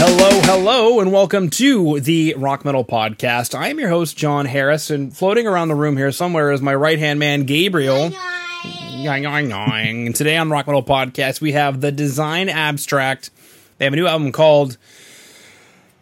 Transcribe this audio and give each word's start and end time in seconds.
Hello, 0.00 0.40
hello, 0.42 1.00
and 1.00 1.12
welcome 1.12 1.50
to 1.50 1.98
the 2.00 2.34
Rock 2.38 2.64
Metal 2.64 2.84
Podcast. 2.84 3.54
I 3.58 3.68
am 3.68 3.78
your 3.80 3.88
host, 3.88 4.16
Jon 4.16 4.46
Harris, 4.46 4.90
and 4.90 5.14
floating 5.16 5.46
around 5.46 5.68
the 5.68 5.74
room 5.74 5.96
here 5.96 6.12
somewhere 6.12 6.52
is 6.52 6.62
my 6.62 6.74
right 6.74 6.98
hand 6.98 7.18
man, 7.18 7.44
Gabriel. 7.44 8.10
Yoing, 8.10 9.22
yoing, 9.24 9.48
yoing. 9.50 10.06
And 10.06 10.14
today 10.14 10.36
on 10.36 10.50
Rock 10.50 10.66
Metal 10.66 10.82
Podcast, 10.84 11.40
we 11.40 11.52
have 11.52 11.80
the 11.80 11.90
Design 11.90 12.48
Abstract. 12.48 13.30
They 13.78 13.84
have 13.86 13.92
a 13.92 13.96
new 13.96 14.06
album 14.06 14.30
called. 14.32 14.76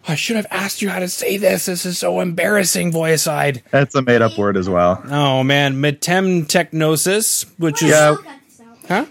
I 0.07 0.15
should 0.15 0.37
have 0.37 0.47
asked 0.51 0.83
you 0.83 0.89
how 0.91 0.99
to 1.01 1.09
say 1.09 1.37
this. 1.39 1.67
This 1.67 1.85
is 1.87 1.99
so 1.99 2.21
embarrassing, 2.21 2.93
Voiicide. 2.93 3.63
That's 3.71 3.95
a 3.95 4.03
made 4.03 4.23
up 4.23 4.37
word 4.39 4.57
as 4.57 4.69
well. 4.69 5.03
Oh 5.11 5.43
man, 5.43 5.77
Metemtechnosis, 5.83 7.47
which 7.59 7.83
is 7.83 7.91
Yeah. 7.91 8.17
huh? 8.89 9.07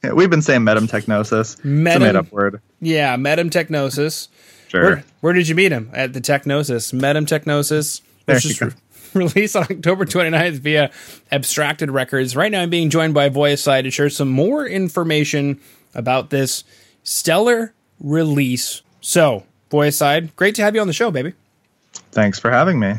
Yeah, 0.04 0.12
We've 0.12 0.30
been 0.30 0.40
saying 0.42 0.62
metamtechnosis. 0.62 1.40
It's 1.40 1.54
a 1.56 1.66
Metam- 1.66 2.00
made 2.00 2.16
up 2.16 2.32
word. 2.32 2.62
Yeah, 2.80 3.16
Metemtechnosis. 3.16 4.28
Sure. 4.68 4.82
Where, 4.82 5.04
where 5.20 5.32
did 5.34 5.46
you 5.48 5.54
meet 5.54 5.72
him? 5.72 5.90
At 5.92 6.12
the 6.14 6.20
Technosis. 6.22 6.92
Metemtechnosis. 6.94 8.00
There 8.24 8.36
you 8.38 8.50
is 8.50 8.58
go. 8.58 8.66
re- 8.66 8.72
released 9.14 9.56
on 9.56 9.64
October 9.64 10.06
29th 10.06 10.58
via 10.60 10.90
Abstracted 11.30 11.90
Records. 11.90 12.34
Right 12.34 12.50
now 12.50 12.62
I'm 12.62 12.70
being 12.70 12.88
joined 12.88 13.12
by 13.12 13.28
Voiicide 13.28 13.82
to 13.82 13.90
share 13.90 14.08
some 14.08 14.28
more 14.30 14.64
information 14.66 15.60
about 15.94 16.30
this 16.30 16.64
stellar 17.02 17.74
release. 17.98 18.80
So, 19.02 19.44
Voiicide, 19.70 20.34
great 20.36 20.54
to 20.54 20.62
have 20.62 20.74
you 20.74 20.80
on 20.80 20.86
the 20.86 20.92
show, 20.94 21.10
baby. 21.10 21.34
Thanks 22.12 22.38
for 22.38 22.50
having 22.50 22.78
me. 22.78 22.94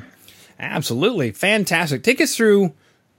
Absolutely. 0.60 1.32
Fantastic. 1.32 2.04
Take 2.04 2.22
us 2.22 2.36
through 2.36 2.74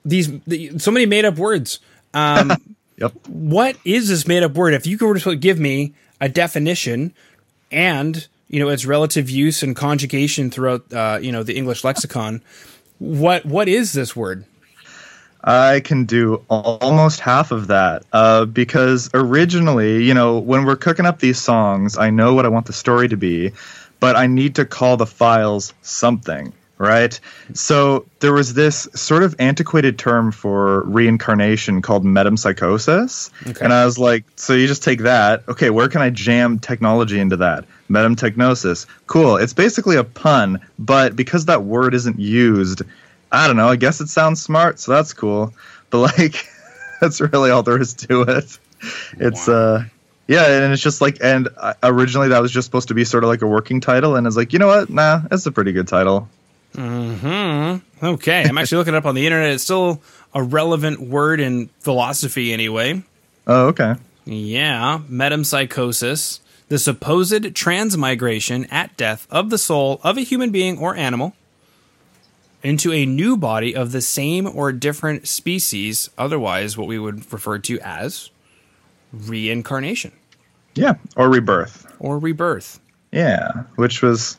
these 0.05 0.31
the, 0.47 0.79
so 0.79 0.91
many 0.91 1.07
made 1.07 1.25
up 1.25 1.37
words. 1.37 1.81
Um, 2.15 2.53
Yep. 3.03 3.27
what 3.27 3.77
is 3.85 4.09
this 4.09 4.29
made 4.29 4.45
up 4.45 4.55
word? 4.55 4.75
If 4.75 4.87
you 4.87 4.97
could 4.97 5.19
just 5.19 5.41
give 5.41 5.59
me 5.59 5.93
a 6.21 6.29
definition 6.29 7.13
and 7.73 8.29
you 8.49 8.61
know 8.61 8.69
its 8.69 8.87
relative 8.87 9.29
use 9.29 9.63
and 9.65 9.75
conjugation 9.75 10.51
throughout 10.51 10.93
uh, 10.93 11.19
you 11.21 11.33
know 11.33 11.43
the 11.43 11.57
English 11.57 11.83
lexicon, 11.83 12.43
what 13.01 13.45
what 13.45 13.69
is 13.69 13.93
this 13.93 14.15
word? 14.15 14.45
I 15.45 15.81
can 15.81 16.05
do 16.05 16.45
almost 16.49 17.19
half 17.19 17.51
of 17.51 17.67
that 17.67 18.05
uh, 18.13 18.45
because 18.45 19.11
originally, 19.13 20.05
you 20.05 20.15
know, 20.15 20.39
when 20.39 20.65
we're 20.65 20.77
cooking 20.77 21.05
up 21.05 21.19
these 21.19 21.41
songs, 21.41 21.99
I 21.99 22.11
know 22.11 22.35
what 22.35 22.47
I 22.47 22.49
want 22.49 22.67
the 22.67 22.73
story 22.73 23.09
to 23.09 23.17
be, 23.17 23.51
but 23.99 24.15
I 24.15 24.29
need 24.29 24.55
to 24.57 24.65
call 24.65 24.97
the 24.97 25.07
files 25.07 25.75
something, 25.83 26.53
right? 26.83 27.19
So 27.55 28.07
there 28.19 28.33
was 28.33 28.55
this 28.55 28.89
sort 28.95 29.23
of 29.23 29.37
antiquated 29.39 29.99
term 29.99 30.33
for 30.33 30.83
reincarnation 30.83 31.81
called 31.81 32.05
metempsychosis. 32.05 33.31
Okay. 33.49 33.65
And 33.65 33.73
I 33.73 33.85
was 33.85 33.99
like, 33.99 34.25
so 34.35 34.53
you 34.53 34.67
just 34.67 34.83
take 34.83 35.01
that. 35.01 35.45
Okay, 35.49 35.71
where 35.71 35.89
can 35.89 36.03
I 36.03 36.11
jam 36.11 36.59
technology 36.59 37.21
into 37.21 37.37
that? 37.37 37.65
Metempsychosis. 37.89 38.87
Cool. 39.07 39.37
It's 39.37 39.53
basically 39.53 39.97
a 39.97 40.05
pun, 40.05 40.61
but 40.79 41.15
because 41.15 41.45
that 41.45 41.63
word 41.63 41.95
isn't 41.95 42.19
used, 42.19 42.83
I 43.31 43.47
don't 43.47 43.57
know. 43.57 43.69
I 43.69 43.77
guess 43.77 44.01
it 44.01 44.09
sounds 44.09 44.43
smart, 44.43 44.81
so 44.81 44.93
that's 44.93 45.13
cool. 45.13 45.55
But 45.91 46.01
like, 46.19 46.45
that's 47.01 47.21
really 47.21 47.51
all 47.51 47.63
there 47.63 47.81
is 47.81 47.95
to 47.95 48.23
it. 48.23 48.59
It's 49.19 49.49
uh, 49.49 49.85
yeah, 50.27 50.47
and 50.65 50.73
it's 50.73 50.83
just 50.83 51.01
like, 51.01 51.19
and 51.23 51.49
uh, 51.57 51.75
originally 51.83 52.29
that 52.29 52.43
was 52.43 52.51
just 52.51 52.67
supposed 52.67 52.89
to 52.89 52.95
be 52.95 53.05
sort 53.05 53.23
of 53.23 53.29
like 53.29 53.43
a 53.43 53.47
working 53.47 53.81
title, 53.81 54.17
and 54.17 54.27
it's 54.27 54.37
like, 54.37 54.53
you 54.53 54.59
know 54.59 54.67
what? 54.67 54.91
Nah, 54.91 55.19
that's 55.29 55.47
a 55.47 55.53
pretty 55.53 55.73
good 55.73 55.87
title. 55.89 56.29
Mm-hmm. 56.75 58.05
Okay, 58.07 58.45
I'm 58.45 58.59
actually 58.59 58.79
looking 58.79 58.95
it 58.95 58.99
up 58.99 59.07
on 59.07 59.15
the 59.15 59.27
internet. 59.27 59.53
It's 59.53 59.65
still 59.65 60.01
a 60.35 60.43
relevant 60.43 61.01
word 61.01 61.41
in 61.41 61.69
philosophy, 61.81 62.53
anyway. 62.53 63.03
Oh, 63.47 63.67
okay. 63.69 63.95
Yeah, 64.25 65.01
metempsychosis, 65.11 66.41
the 66.69 66.79
supposed 66.79 67.55
transmigration 67.55 68.65
at 68.67 68.97
death 68.97 69.27
of 69.31 69.51
the 69.51 69.59
soul 69.59 70.01
of 70.03 70.17
a 70.17 70.23
human 70.23 70.51
being 70.51 70.79
or 70.79 70.95
animal 70.97 71.35
into 72.63 72.93
a 72.93 73.05
new 73.05 73.37
body 73.37 73.75
of 73.75 73.91
the 73.91 74.01
same 74.01 74.47
or 74.47 74.71
different 74.73 75.27
species, 75.27 76.09
otherwise 76.17 76.79
what 76.79 76.87
we 76.87 76.99
would 76.99 77.31
refer 77.33 77.59
to 77.59 77.79
as 77.81 78.31
reincarnation 79.13 80.13
Yeah, 80.75 80.95
or 81.17 81.29
rebirth. 81.29 81.87
or 81.99 82.19
rebirth. 82.19 82.79
Yeah, 83.11 83.65
which 83.77 84.01
was 84.01 84.39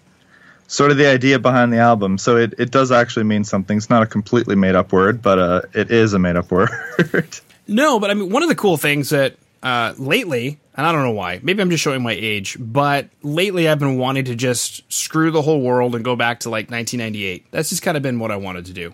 sort 0.68 0.91
of 0.91 0.97
the 0.97 1.07
idea 1.07 1.40
behind 1.40 1.72
the 1.74 1.78
album. 1.78 2.18
So 2.18 2.38
it, 2.38 2.53
it 2.57 2.72
does 2.72 2.91
actually 2.91 3.25
mean 3.25 3.44
something. 3.44 3.78
It's 3.78 3.90
not 3.90 4.03
a 4.03 4.06
completely 4.07 4.56
made 4.56 4.75
up 4.75 4.91
word, 4.91 5.22
but 5.22 5.40
uh, 5.40 5.62
it 5.74 5.91
is 5.91 6.13
a 6.13 6.19
made 6.19 6.35
up 6.35 6.51
word. 6.51 7.40
No, 7.68 8.00
but 8.00 8.09
I 8.12 8.13
mean, 8.13 8.29
one 8.29 8.44
of 8.44 8.50
the 8.50 8.56
cool 8.56 8.78
things 8.78 9.09
that 9.09 9.35
uh, 9.62 9.94
lately, 9.97 10.59
and 10.75 10.85
I 10.85 10.91
don't 10.91 11.03
know 11.03 11.12
why, 11.12 11.40
maybe 11.44 11.62
I'm 11.62 11.69
just 11.69 11.84
showing 11.84 12.01
my 12.03 12.12
age, 12.12 12.57
but 12.59 13.07
lately 13.22 13.69
I've 13.69 13.79
been 13.79 13.97
wanting 13.97 14.25
to 14.25 14.35
just 14.35 14.81
screw 14.91 15.31
the 15.31 15.41
whole 15.41 15.62
world 15.62 15.96
and 15.96 16.03
go 16.03 16.16
back 16.16 16.41
to 16.41 16.50
like 16.50 16.69
1998. 16.69 17.45
That's 17.51 17.69
just 17.69 17.81
kind 17.81 17.95
of 17.95 18.03
been 18.03 18.19
what 18.19 18.31
I 18.31 18.35
wanted 18.35 18.66
to 18.66 18.74
do. 18.74 18.94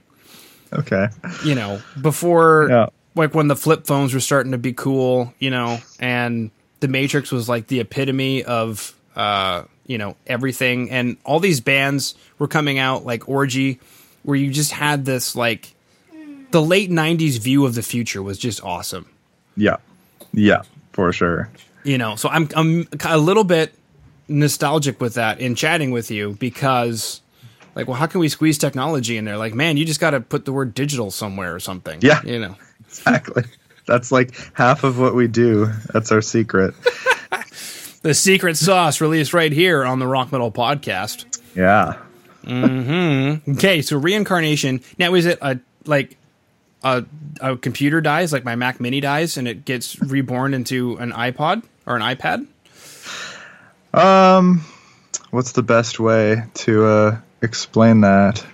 okay. 0.73 1.07
You 1.43 1.55
know, 1.55 1.81
before, 1.99 2.67
Yeah. 2.69 2.87
like 3.15 3.33
when 3.33 3.47
the 3.47 3.55
flip 3.55 3.87
phones 3.87 4.13
were 4.13 4.19
starting 4.19 4.51
to 4.51 4.57
be 4.59 4.73
cool, 4.73 5.33
you 5.39 5.49
know, 5.49 5.79
and 5.99 6.51
the 6.81 6.87
Matrix 6.87 7.31
was 7.31 7.49
like 7.49 7.65
the 7.67 7.79
epitome 7.79 8.43
of, 8.43 8.93
uh, 9.15 9.63
you 9.89 9.97
know, 9.97 10.15
everything. 10.25 10.89
And 10.91 11.17
all 11.25 11.41
these 11.41 11.59
bands 11.59 12.15
were 12.37 12.47
coming 12.47 12.77
out, 12.79 13.05
like 13.05 13.27
Orgy, 13.27 13.79
where 14.23 14.37
you 14.37 14.51
just 14.51 14.71
had 14.71 15.03
this 15.03 15.35
like, 15.35 15.75
the 16.51 16.61
late 16.61 16.89
90s 16.89 17.39
view 17.39 17.65
of 17.65 17.75
the 17.75 17.83
future 17.83 18.23
was 18.23 18.37
just 18.37 18.63
awesome. 18.63 19.07
Yeah. 19.57 19.77
Yeah, 20.31 20.61
for 20.93 21.11
sure. 21.11 21.49
you 21.83 21.97
know 21.97 22.15
so 22.15 22.29
i'm 22.29 22.47
i'm 22.55 22.87
a 23.05 23.17
little 23.17 23.43
bit 23.43 23.73
nostalgic 24.27 24.99
with 25.01 25.15
that 25.15 25.39
in 25.39 25.55
chatting 25.55 25.89
with 25.91 26.11
you 26.11 26.35
because 26.39 27.21
like 27.73 27.87
well 27.87 27.95
how 27.97 28.05
can 28.05 28.19
we 28.19 28.29
squeeze 28.29 28.57
technology 28.59 29.17
in 29.17 29.25
there 29.25 29.37
like 29.37 29.55
man 29.55 29.75
you 29.77 29.85
just 29.85 29.99
got 29.99 30.11
to 30.11 30.19
put 30.21 30.45
the 30.45 30.51
word 30.53 30.73
digital 30.75 31.09
somewhere 31.09 31.55
or 31.55 31.59
something 31.59 31.99
Yeah. 32.01 32.21
you 32.23 32.37
know 32.39 32.55
Exactly. 32.87 33.43
That's 33.87 34.11
like 34.11 34.35
half 34.53 34.83
of 34.83 34.99
what 34.99 35.15
we 35.15 35.27
do. 35.27 35.67
That's 35.93 36.11
our 36.11 36.21
secret. 36.21 36.73
the 38.01 38.13
secret 38.13 38.55
sauce 38.57 39.01
released 39.01 39.33
right 39.33 39.51
here 39.51 39.83
on 39.85 39.99
the 39.99 40.07
rock 40.07 40.31
metal 40.31 40.51
podcast 40.51 41.25
Yeah. 41.55 41.95
okay 42.47 43.81
so 43.81 43.97
reincarnation 43.97 44.81
now 44.97 45.13
is 45.15 45.25
it 45.25 45.37
a 45.41 45.59
like 45.85 46.17
a, 46.83 47.03
a 47.41 47.57
computer 47.57 47.99
dies 48.01 48.31
like 48.31 48.43
my 48.45 48.55
mac 48.55 48.79
mini 48.79 49.01
dies 49.01 49.37
and 49.37 49.47
it 49.47 49.65
gets 49.65 49.99
reborn 50.01 50.53
into 50.53 50.95
an 50.97 51.11
ipod 51.11 51.63
or 51.85 51.95
an 51.97 52.01
ipad 52.01 52.47
Um, 53.93 54.63
what's 55.31 55.53
the 55.53 55.63
best 55.63 55.99
way 55.99 56.43
to 56.53 56.85
uh, 56.85 57.17
explain 57.41 58.01
that? 58.01 58.45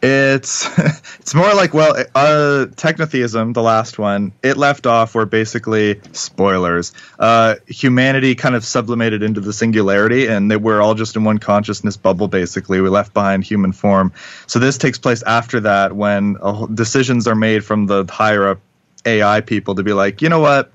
It's 0.00 0.68
it's 1.18 1.34
more 1.34 1.52
like 1.54 1.74
well, 1.74 1.96
uh, 2.14 2.66
technotheism, 2.76 3.52
the 3.52 3.62
last 3.62 3.98
one, 3.98 4.32
it 4.42 4.56
left 4.56 4.86
off 4.86 5.14
where 5.14 5.26
basically 5.26 6.00
spoilers, 6.12 6.92
uh, 7.18 7.56
humanity 7.66 8.34
kind 8.36 8.54
of 8.54 8.64
sublimated 8.64 9.22
into 9.22 9.40
the 9.40 9.52
singularity, 9.52 10.26
and 10.26 10.50
that 10.50 10.62
we're 10.62 10.80
all 10.80 10.94
just 10.94 11.16
in 11.16 11.24
one 11.24 11.38
consciousness 11.38 11.96
bubble. 11.96 12.28
Basically, 12.28 12.80
we 12.80 12.88
left 12.88 13.12
behind 13.12 13.42
human 13.42 13.72
form. 13.72 14.12
So 14.46 14.60
this 14.60 14.78
takes 14.78 14.98
place 14.98 15.22
after 15.24 15.60
that, 15.60 15.94
when 15.94 16.36
whole- 16.36 16.68
decisions 16.68 17.26
are 17.26 17.34
made 17.34 17.64
from 17.64 17.86
the 17.86 18.04
higher 18.08 18.48
up 18.48 18.60
AI 19.04 19.40
people 19.40 19.74
to 19.76 19.82
be 19.82 19.92
like, 19.92 20.22
you 20.22 20.28
know 20.28 20.40
what, 20.40 20.70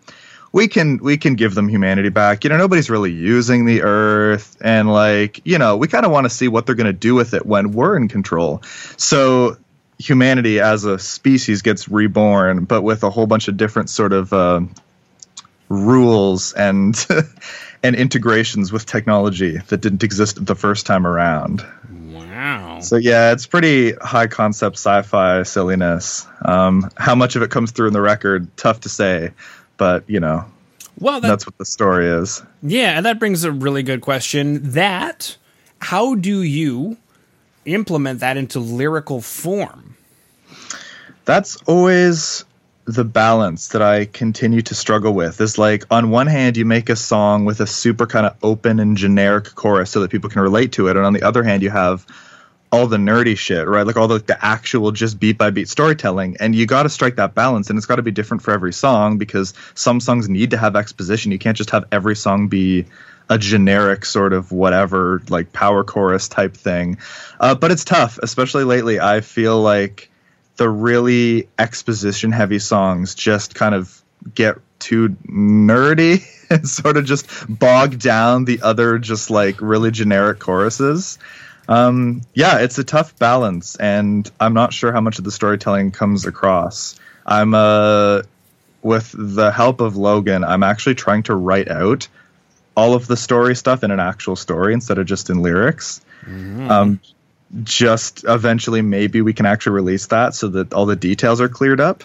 we 0.53 0.67
can 0.67 0.99
we 0.99 1.17
can 1.17 1.33
give 1.33 1.55
them 1.55 1.67
humanity 1.67 2.09
back. 2.09 2.43
You 2.43 2.51
know, 2.51 2.57
nobody's 2.57 2.89
really 2.89 3.11
using 3.11 3.65
the 3.65 3.81
earth, 3.81 4.55
and 4.61 4.89
like 4.89 5.41
you 5.43 5.57
know, 5.57 5.75
we 5.75 5.89
kind 5.89 6.05
of 6.05 6.11
want 6.11 6.25
to 6.25 6.29
see 6.29 6.47
what 6.47 6.65
they're 6.65 6.75
going 6.75 6.85
to 6.85 6.93
do 6.93 7.15
with 7.15 7.33
it 7.33 7.45
when 7.45 7.73
we're 7.73 7.97
in 7.97 8.07
control. 8.07 8.61
So 8.95 9.57
humanity 9.97 10.59
as 10.59 10.85
a 10.85 10.99
species 10.99 11.61
gets 11.61 11.89
reborn, 11.89 12.65
but 12.65 12.83
with 12.83 13.03
a 13.03 13.09
whole 13.09 13.27
bunch 13.27 13.47
of 13.47 13.57
different 13.57 13.89
sort 13.89 14.13
of 14.13 14.31
uh, 14.31 14.61
rules 15.69 16.53
and 16.53 16.95
and 17.83 17.95
integrations 17.95 18.71
with 18.71 18.85
technology 18.85 19.57
that 19.57 19.81
didn't 19.81 20.03
exist 20.03 20.43
the 20.45 20.55
first 20.55 20.85
time 20.85 21.07
around. 21.07 21.65
wow 22.11 22.79
So 22.79 22.97
yeah, 22.97 23.31
it's 23.31 23.47
pretty 23.47 23.93
high 23.93 24.27
concept 24.27 24.75
sci-fi 24.75 25.43
silliness. 25.43 26.27
Um, 26.43 26.91
how 26.95 27.15
much 27.15 27.35
of 27.35 27.41
it 27.41 27.49
comes 27.49 27.71
through 27.71 27.87
in 27.87 27.93
the 27.93 28.01
record, 28.01 28.55
tough 28.55 28.81
to 28.81 28.89
say, 28.89 29.31
but 29.77 30.09
you 30.09 30.19
know, 30.19 30.45
well 31.03 31.19
that, 31.19 31.27
that's 31.27 31.45
what 31.45 31.57
the 31.57 31.65
story 31.65 32.07
is. 32.07 32.41
Yeah, 32.61 32.97
and 32.97 33.05
that 33.05 33.19
brings 33.19 33.43
a 33.43 33.51
really 33.51 33.83
good 33.83 34.01
question. 34.01 34.71
That 34.71 35.37
how 35.79 36.15
do 36.15 36.41
you 36.41 36.97
implement 37.65 38.21
that 38.21 38.37
into 38.37 38.59
lyrical 38.59 39.21
form? 39.21 39.97
That's 41.25 41.57
always 41.63 42.45
the 42.85 43.03
balance 43.03 43.69
that 43.69 43.81
I 43.81 44.05
continue 44.05 44.61
to 44.61 44.75
struggle 44.75 45.13
with. 45.13 45.41
Is 45.41 45.57
like 45.57 45.83
on 45.91 46.09
one 46.09 46.27
hand 46.27 46.55
you 46.55 46.65
make 46.65 46.89
a 46.89 46.95
song 46.95 47.43
with 47.43 47.59
a 47.59 47.67
super 47.67 48.07
kind 48.07 48.25
of 48.25 48.35
open 48.41 48.79
and 48.79 48.95
generic 48.95 49.55
chorus 49.55 49.91
so 49.91 49.99
that 49.99 50.09
people 50.09 50.29
can 50.29 50.41
relate 50.41 50.71
to 50.73 50.87
it, 50.87 50.95
and 50.95 51.05
on 51.05 51.11
the 51.11 51.23
other 51.23 51.43
hand 51.43 51.63
you 51.63 51.69
have 51.69 52.07
all 52.73 52.87
the 52.87 52.97
nerdy 52.97 53.37
shit, 53.37 53.67
right? 53.67 53.85
Like 53.85 53.97
all 53.97 54.07
the, 54.07 54.17
the 54.17 54.43
actual 54.43 54.91
just 54.91 55.19
beat 55.19 55.37
by 55.37 55.51
beat 55.51 55.69
storytelling. 55.69 56.37
And 56.39 56.55
you 56.55 56.65
got 56.65 56.83
to 56.83 56.89
strike 56.89 57.17
that 57.17 57.35
balance. 57.35 57.69
And 57.69 57.77
it's 57.77 57.85
got 57.85 57.97
to 57.97 58.01
be 58.01 58.09
different 58.09 58.41
for 58.41 58.49
every 58.49 58.73
song 58.73 59.19
because 59.19 59.53
some 59.75 59.99
songs 59.99 60.27
need 60.27 60.49
to 60.51 60.57
have 60.57 60.75
exposition. 60.75 61.31
You 61.31 61.37
can't 61.37 61.55
just 61.55 61.69
have 61.69 61.85
every 61.91 62.15
song 62.15 62.47
be 62.47 62.87
a 63.29 63.37
generic 63.37 64.05
sort 64.05 64.33
of 64.33 64.51
whatever, 64.51 65.21
like 65.29 65.53
power 65.53 65.83
chorus 65.83 66.27
type 66.27 66.57
thing. 66.57 66.97
Uh, 67.39 67.53
but 67.53 67.69
it's 67.69 67.85
tough, 67.85 68.17
especially 68.23 68.63
lately. 68.63 68.99
I 68.99 69.21
feel 69.21 69.61
like 69.61 70.09
the 70.55 70.67
really 70.67 71.49
exposition 71.59 72.31
heavy 72.31 72.57
songs 72.57 73.13
just 73.13 73.53
kind 73.53 73.75
of 73.75 74.01
get 74.33 74.55
too 74.79 75.09
nerdy 75.29 76.25
and 76.49 76.67
sort 76.67 76.97
of 76.97 77.05
just 77.05 77.27
bog 77.47 77.99
down 77.99 78.45
the 78.45 78.63
other 78.63 78.97
just 78.97 79.29
like 79.29 79.61
really 79.61 79.91
generic 79.91 80.39
choruses 80.39 81.19
um, 81.67 82.21
yeah, 82.33 82.59
it's 82.59 82.77
a 82.77 82.83
tough 82.83 83.17
balance, 83.17 83.75
and 83.75 84.29
I'm 84.39 84.53
not 84.53 84.73
sure 84.73 84.91
how 84.91 85.01
much 85.01 85.19
of 85.19 85.25
the 85.25 85.31
storytelling 85.31 85.91
comes 85.91 86.25
across. 86.25 86.99
I'm 87.25 87.53
uh, 87.53 88.23
with 88.81 89.15
the 89.17 89.51
help 89.51 89.79
of 89.81 89.95
Logan, 89.95 90.43
I'm 90.43 90.63
actually 90.63 90.95
trying 90.95 91.23
to 91.23 91.35
write 91.35 91.69
out 91.69 92.07
all 92.75 92.93
of 92.93 93.07
the 93.07 93.15
story 93.15 93.55
stuff 93.55 93.83
in 93.83 93.91
an 93.91 93.99
actual 93.99 94.35
story 94.35 94.73
instead 94.73 94.97
of 94.97 95.05
just 95.05 95.29
in 95.29 95.41
lyrics. 95.41 96.01
Mm-hmm. 96.25 96.69
Um, 96.69 96.99
just 97.63 98.25
eventually, 98.27 98.81
maybe 98.81 99.21
we 99.21 99.33
can 99.33 99.45
actually 99.45 99.73
release 99.73 100.07
that 100.07 100.33
so 100.33 100.49
that 100.49 100.73
all 100.73 100.85
the 100.85 100.95
details 100.95 101.39
are 101.39 101.49
cleared 101.49 101.79
up. 101.79 102.03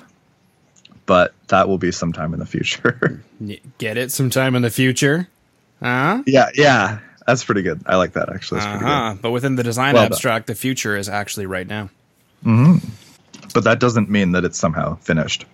But 1.07 1.33
that 1.49 1.69
will 1.69 1.79
be 1.79 1.91
sometime 1.91 2.35
in 2.35 2.41
the 2.41 2.47
future. 2.47 3.25
Get 3.79 3.97
it 3.97 4.13
sometime 4.13 4.55
in 4.55 4.61
the 4.61 4.71
future? 4.71 5.29
Huh? 5.83 6.23
Yeah, 6.27 6.51
yeah. 6.55 6.99
That's 7.29 7.45
pretty 7.45 7.61
good. 7.61 7.83
I 7.85 7.97
like 7.97 8.15
that 8.15 8.33
actually. 8.33 8.63
Uh-huh. 8.63 9.15
But 9.21 9.33
within 9.33 9.57
the 9.57 9.63
design 9.63 9.93
well 9.93 10.05
abstract, 10.05 10.47
done. 10.47 10.55
the 10.55 10.59
future 10.59 10.97
is 10.97 11.11
actually 11.11 11.45
right 11.45 11.67
now. 11.67 11.91
Mm-hmm. 12.43 12.89
But 13.53 13.65
that 13.65 13.81
doesn't 13.81 14.09
mean 14.09 14.33
that 14.33 14.47
it's 14.47 14.59
somehow 14.59 14.95
finished. 14.97 15.45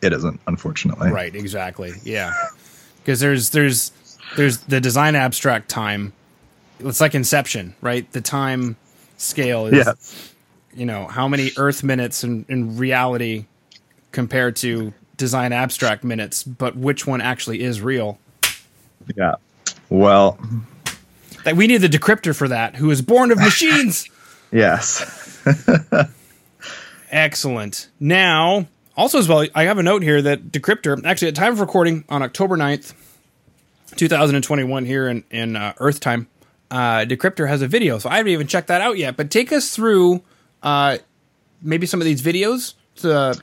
It 0.00 0.14
isn't, 0.14 0.40
unfortunately. 0.46 1.10
Right. 1.10 1.34
Exactly. 1.34 1.92
Yeah. 2.02 2.32
Because 3.02 3.20
there's 3.20 3.50
there's 3.50 3.92
there's 4.38 4.60
the 4.60 4.80
design 4.80 5.16
abstract 5.16 5.68
time. 5.68 6.14
It's 6.80 7.02
like 7.02 7.14
Inception, 7.14 7.74
right? 7.82 8.10
The 8.12 8.22
time 8.22 8.76
scale 9.18 9.66
is, 9.66 9.86
yeah. 9.86 9.92
you 10.74 10.86
know, 10.86 11.08
how 11.08 11.28
many 11.28 11.50
Earth 11.58 11.84
minutes 11.84 12.24
in, 12.24 12.46
in 12.48 12.78
reality 12.78 13.44
compared 14.12 14.56
to 14.56 14.94
design 15.18 15.52
abstract 15.52 16.04
minutes, 16.04 16.42
but 16.42 16.74
which 16.74 17.06
one 17.06 17.20
actually 17.20 17.60
is 17.60 17.82
real? 17.82 18.18
Yeah. 19.14 19.34
Well, 19.90 20.38
that 21.46 21.54
we 21.54 21.68
need 21.68 21.76
the 21.76 21.88
decryptor 21.88 22.34
for 22.34 22.48
that, 22.48 22.74
who 22.74 22.90
is 22.90 23.00
born 23.00 23.30
of 23.30 23.38
machines. 23.38 24.10
yes. 24.52 25.40
Excellent. 27.12 27.88
Now, 28.00 28.66
also 28.96 29.20
as 29.20 29.28
well, 29.28 29.46
I 29.54 29.62
have 29.62 29.78
a 29.78 29.82
note 29.84 30.02
here 30.02 30.20
that 30.20 30.50
decryptor, 30.50 31.00
actually 31.04 31.28
at 31.28 31.36
time 31.36 31.52
of 31.52 31.60
recording 31.60 32.04
on 32.08 32.24
October 32.24 32.56
9th, 32.56 32.94
2021 33.94 34.86
here 34.86 35.06
in, 35.06 35.22
in 35.30 35.54
uh, 35.54 35.72
Earth 35.78 36.00
time, 36.00 36.26
uh, 36.72 37.04
Decryptor 37.04 37.46
has 37.46 37.62
a 37.62 37.68
video, 37.68 38.00
so 38.00 38.10
I 38.10 38.16
haven't 38.16 38.32
even 38.32 38.48
checked 38.48 38.66
that 38.66 38.80
out 38.80 38.98
yet. 38.98 39.16
But 39.16 39.30
take 39.30 39.52
us 39.52 39.72
through 39.72 40.24
uh, 40.64 40.98
maybe 41.62 41.86
some 41.86 42.00
of 42.00 42.06
these 42.06 42.22
videos. 42.22 42.74
To, 42.96 43.40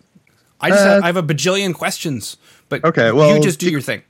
I 0.59 0.69
just 0.69 0.83
have, 0.83 1.03
uh, 1.03 1.05
I 1.05 1.07
have 1.07 1.15
a 1.15 1.23
bajillion 1.23 1.73
questions, 1.73 2.35
but 2.67 2.83
okay, 2.83 3.13
well, 3.13 3.33
you 3.33 3.41
just 3.41 3.61
do 3.61 3.71
your 3.71 3.79
thing. 3.79 4.03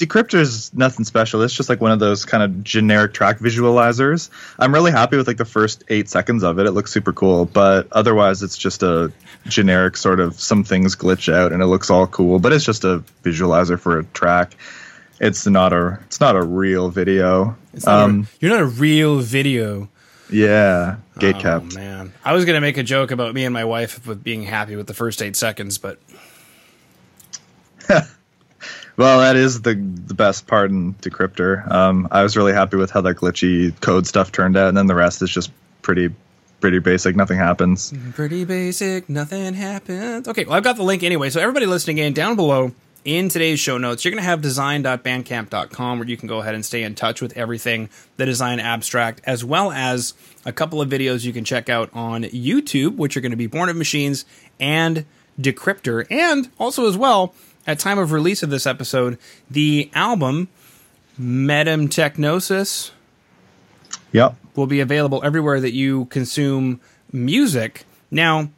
Decryptor 0.00 0.40
is 0.40 0.72
nothing 0.72 1.04
special. 1.04 1.42
It's 1.42 1.52
just 1.52 1.68
like 1.68 1.82
one 1.82 1.92
of 1.92 1.98
those 1.98 2.24
kind 2.24 2.42
of 2.42 2.64
generic 2.64 3.12
track 3.12 3.38
visualizers. 3.38 4.30
I'm 4.58 4.72
really 4.72 4.90
happy 4.90 5.18
with 5.18 5.26
like 5.26 5.36
the 5.36 5.44
first 5.44 5.84
eight 5.88 6.08
seconds 6.08 6.42
of 6.42 6.58
it. 6.58 6.66
It 6.66 6.70
looks 6.70 6.90
super 6.90 7.12
cool, 7.12 7.44
but 7.44 7.86
otherwise 7.92 8.42
it's 8.42 8.56
just 8.56 8.82
a 8.82 9.12
generic 9.46 9.98
sort 9.98 10.18
of 10.18 10.40
some 10.40 10.64
things 10.64 10.96
glitch 10.96 11.30
out 11.30 11.52
and 11.52 11.62
it 11.62 11.66
looks 11.66 11.90
all 11.90 12.06
cool, 12.06 12.38
but 12.38 12.52
it's 12.52 12.64
just 12.64 12.82
a 12.82 13.04
visualizer 13.22 13.78
for 13.78 13.98
a 13.98 14.04
track. 14.04 14.56
It's 15.20 15.46
not 15.46 15.74
a 15.74 16.00
it's 16.06 16.18
not 16.18 16.34
a 16.34 16.42
real 16.42 16.88
video. 16.88 17.56
Um, 17.86 18.22
a, 18.22 18.36
you're 18.40 18.52
not 18.52 18.62
a 18.62 18.66
real 18.66 19.18
video. 19.18 19.90
Yeah, 20.30 20.96
gate 21.18 21.44
oh. 21.44 21.60
Man, 21.60 22.14
I 22.24 22.32
was 22.32 22.46
gonna 22.46 22.62
make 22.62 22.78
a 22.78 22.82
joke 22.82 23.10
about 23.10 23.34
me 23.34 23.44
and 23.44 23.52
my 23.52 23.64
wife 23.64 24.06
with 24.06 24.24
being 24.24 24.44
happy 24.44 24.76
with 24.76 24.86
the 24.86 24.94
first 24.94 25.20
eight 25.20 25.36
seconds, 25.36 25.76
but 25.76 25.98
Well, 29.00 29.20
that 29.20 29.34
is 29.34 29.62
the 29.62 29.76
the 29.76 30.12
best 30.12 30.46
part 30.46 30.70
in 30.70 30.92
Decryptor. 30.92 31.66
Um, 31.70 32.06
I 32.10 32.22
was 32.22 32.36
really 32.36 32.52
happy 32.52 32.76
with 32.76 32.90
how 32.90 33.00
that 33.00 33.16
glitchy 33.16 33.72
code 33.80 34.06
stuff 34.06 34.30
turned 34.30 34.58
out, 34.58 34.68
and 34.68 34.76
then 34.76 34.88
the 34.88 34.94
rest 34.94 35.22
is 35.22 35.30
just 35.30 35.50
pretty 35.80 36.10
pretty 36.60 36.80
basic. 36.80 37.16
Nothing 37.16 37.38
happens. 37.38 37.94
Pretty 38.12 38.44
basic. 38.44 39.08
Nothing 39.08 39.54
happens. 39.54 40.28
Okay, 40.28 40.44
well, 40.44 40.52
I've 40.52 40.64
got 40.64 40.76
the 40.76 40.82
link 40.82 41.02
anyway. 41.02 41.30
So 41.30 41.40
everybody 41.40 41.64
listening 41.64 41.96
in, 41.96 42.12
down 42.12 42.36
below 42.36 42.72
in 43.06 43.30
today's 43.30 43.58
show 43.58 43.78
notes, 43.78 44.04
you're 44.04 44.12
going 44.12 44.22
to 44.22 44.28
have 44.28 44.42
design.bandcamp.com 44.42 45.98
where 45.98 46.06
you 46.06 46.18
can 46.18 46.28
go 46.28 46.40
ahead 46.40 46.54
and 46.54 46.62
stay 46.62 46.82
in 46.82 46.94
touch 46.94 47.22
with 47.22 47.34
everything 47.38 47.88
the 48.18 48.26
design 48.26 48.60
abstract, 48.60 49.22
as 49.24 49.42
well 49.42 49.72
as 49.72 50.12
a 50.44 50.52
couple 50.52 50.82
of 50.82 50.90
videos 50.90 51.24
you 51.24 51.32
can 51.32 51.46
check 51.46 51.70
out 51.70 51.88
on 51.94 52.24
YouTube, 52.24 52.96
which 52.96 53.16
are 53.16 53.22
going 53.22 53.30
to 53.30 53.38
be 53.38 53.46
Born 53.46 53.70
of 53.70 53.76
Machines 53.76 54.26
and 54.60 55.06
Decryptor, 55.40 56.06
and 56.10 56.50
also 56.58 56.86
as 56.86 56.98
well 56.98 57.34
at 57.66 57.78
time 57.78 57.98
of 57.98 58.12
release 58.12 58.42
of 58.42 58.50
this 58.50 58.66
episode, 58.66 59.18
the 59.50 59.90
album 59.94 60.48
Metemtechnosis 61.20 62.90
yep. 64.12 64.36
will 64.56 64.66
be 64.66 64.80
available 64.80 65.20
everywhere 65.24 65.60
that 65.60 65.72
you 65.72 66.06
consume 66.06 66.80
music. 67.12 67.84
Now, 68.10 68.50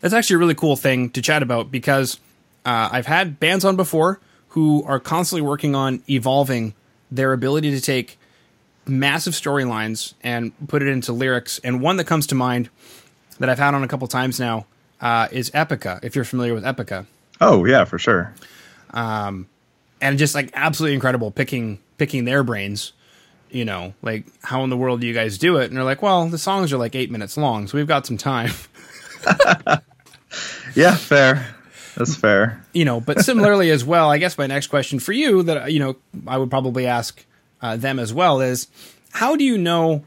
that's 0.00 0.14
actually 0.14 0.36
a 0.36 0.38
really 0.38 0.54
cool 0.54 0.76
thing 0.76 1.10
to 1.10 1.22
chat 1.22 1.42
about 1.42 1.70
because 1.70 2.20
uh, 2.64 2.88
I've 2.92 3.06
had 3.06 3.40
bands 3.40 3.64
on 3.64 3.76
before 3.76 4.20
who 4.50 4.84
are 4.84 5.00
constantly 5.00 5.42
working 5.46 5.74
on 5.74 6.02
evolving 6.08 6.74
their 7.10 7.32
ability 7.32 7.70
to 7.72 7.80
take 7.80 8.18
massive 8.86 9.34
storylines 9.34 10.14
and 10.22 10.52
put 10.68 10.82
it 10.82 10.88
into 10.88 11.12
lyrics. 11.12 11.58
And 11.64 11.80
one 11.80 11.96
that 11.96 12.04
comes 12.04 12.26
to 12.28 12.34
mind 12.34 12.70
that 13.38 13.48
I've 13.48 13.58
had 13.58 13.74
on 13.74 13.82
a 13.82 13.88
couple 13.88 14.06
times 14.08 14.38
now 14.38 14.66
uh, 15.00 15.28
is 15.30 15.50
Epica, 15.50 16.02
if 16.02 16.14
you're 16.14 16.24
familiar 16.24 16.54
with 16.54 16.64
Epica. 16.64 17.06
Oh 17.40 17.64
yeah, 17.64 17.84
for 17.84 17.98
sure. 17.98 18.34
Um, 18.90 19.48
and 20.00 20.18
just 20.18 20.34
like 20.34 20.50
absolutely 20.54 20.94
incredible 20.94 21.30
picking 21.30 21.78
picking 21.98 22.24
their 22.24 22.42
brains. 22.42 22.92
You 23.50 23.64
know, 23.64 23.94
like 24.02 24.26
how 24.42 24.64
in 24.64 24.70
the 24.70 24.76
world 24.76 25.00
do 25.00 25.06
you 25.06 25.14
guys 25.14 25.38
do 25.38 25.56
it? 25.58 25.66
And 25.66 25.76
they're 25.76 25.84
like, 25.84 26.02
well, 26.02 26.28
the 26.28 26.38
songs 26.38 26.72
are 26.72 26.78
like 26.78 26.94
eight 26.94 27.10
minutes 27.10 27.36
long, 27.36 27.66
so 27.68 27.78
we've 27.78 27.86
got 27.86 28.06
some 28.06 28.16
time. 28.16 28.50
yeah, 30.74 30.94
fair. 30.96 31.54
That's 31.96 32.16
fair. 32.16 32.62
You 32.74 32.84
know, 32.84 33.00
but 33.00 33.20
similarly 33.20 33.70
as 33.70 33.84
well, 33.84 34.10
I 34.10 34.18
guess 34.18 34.36
my 34.36 34.46
next 34.46 34.66
question 34.66 34.98
for 34.98 35.12
you 35.12 35.42
that 35.44 35.72
you 35.72 35.78
know 35.78 35.96
I 36.26 36.38
would 36.38 36.50
probably 36.50 36.86
ask 36.86 37.24
uh, 37.62 37.76
them 37.76 37.98
as 37.98 38.12
well 38.12 38.40
is, 38.40 38.68
how 39.12 39.36
do 39.36 39.44
you 39.44 39.56
know 39.56 40.04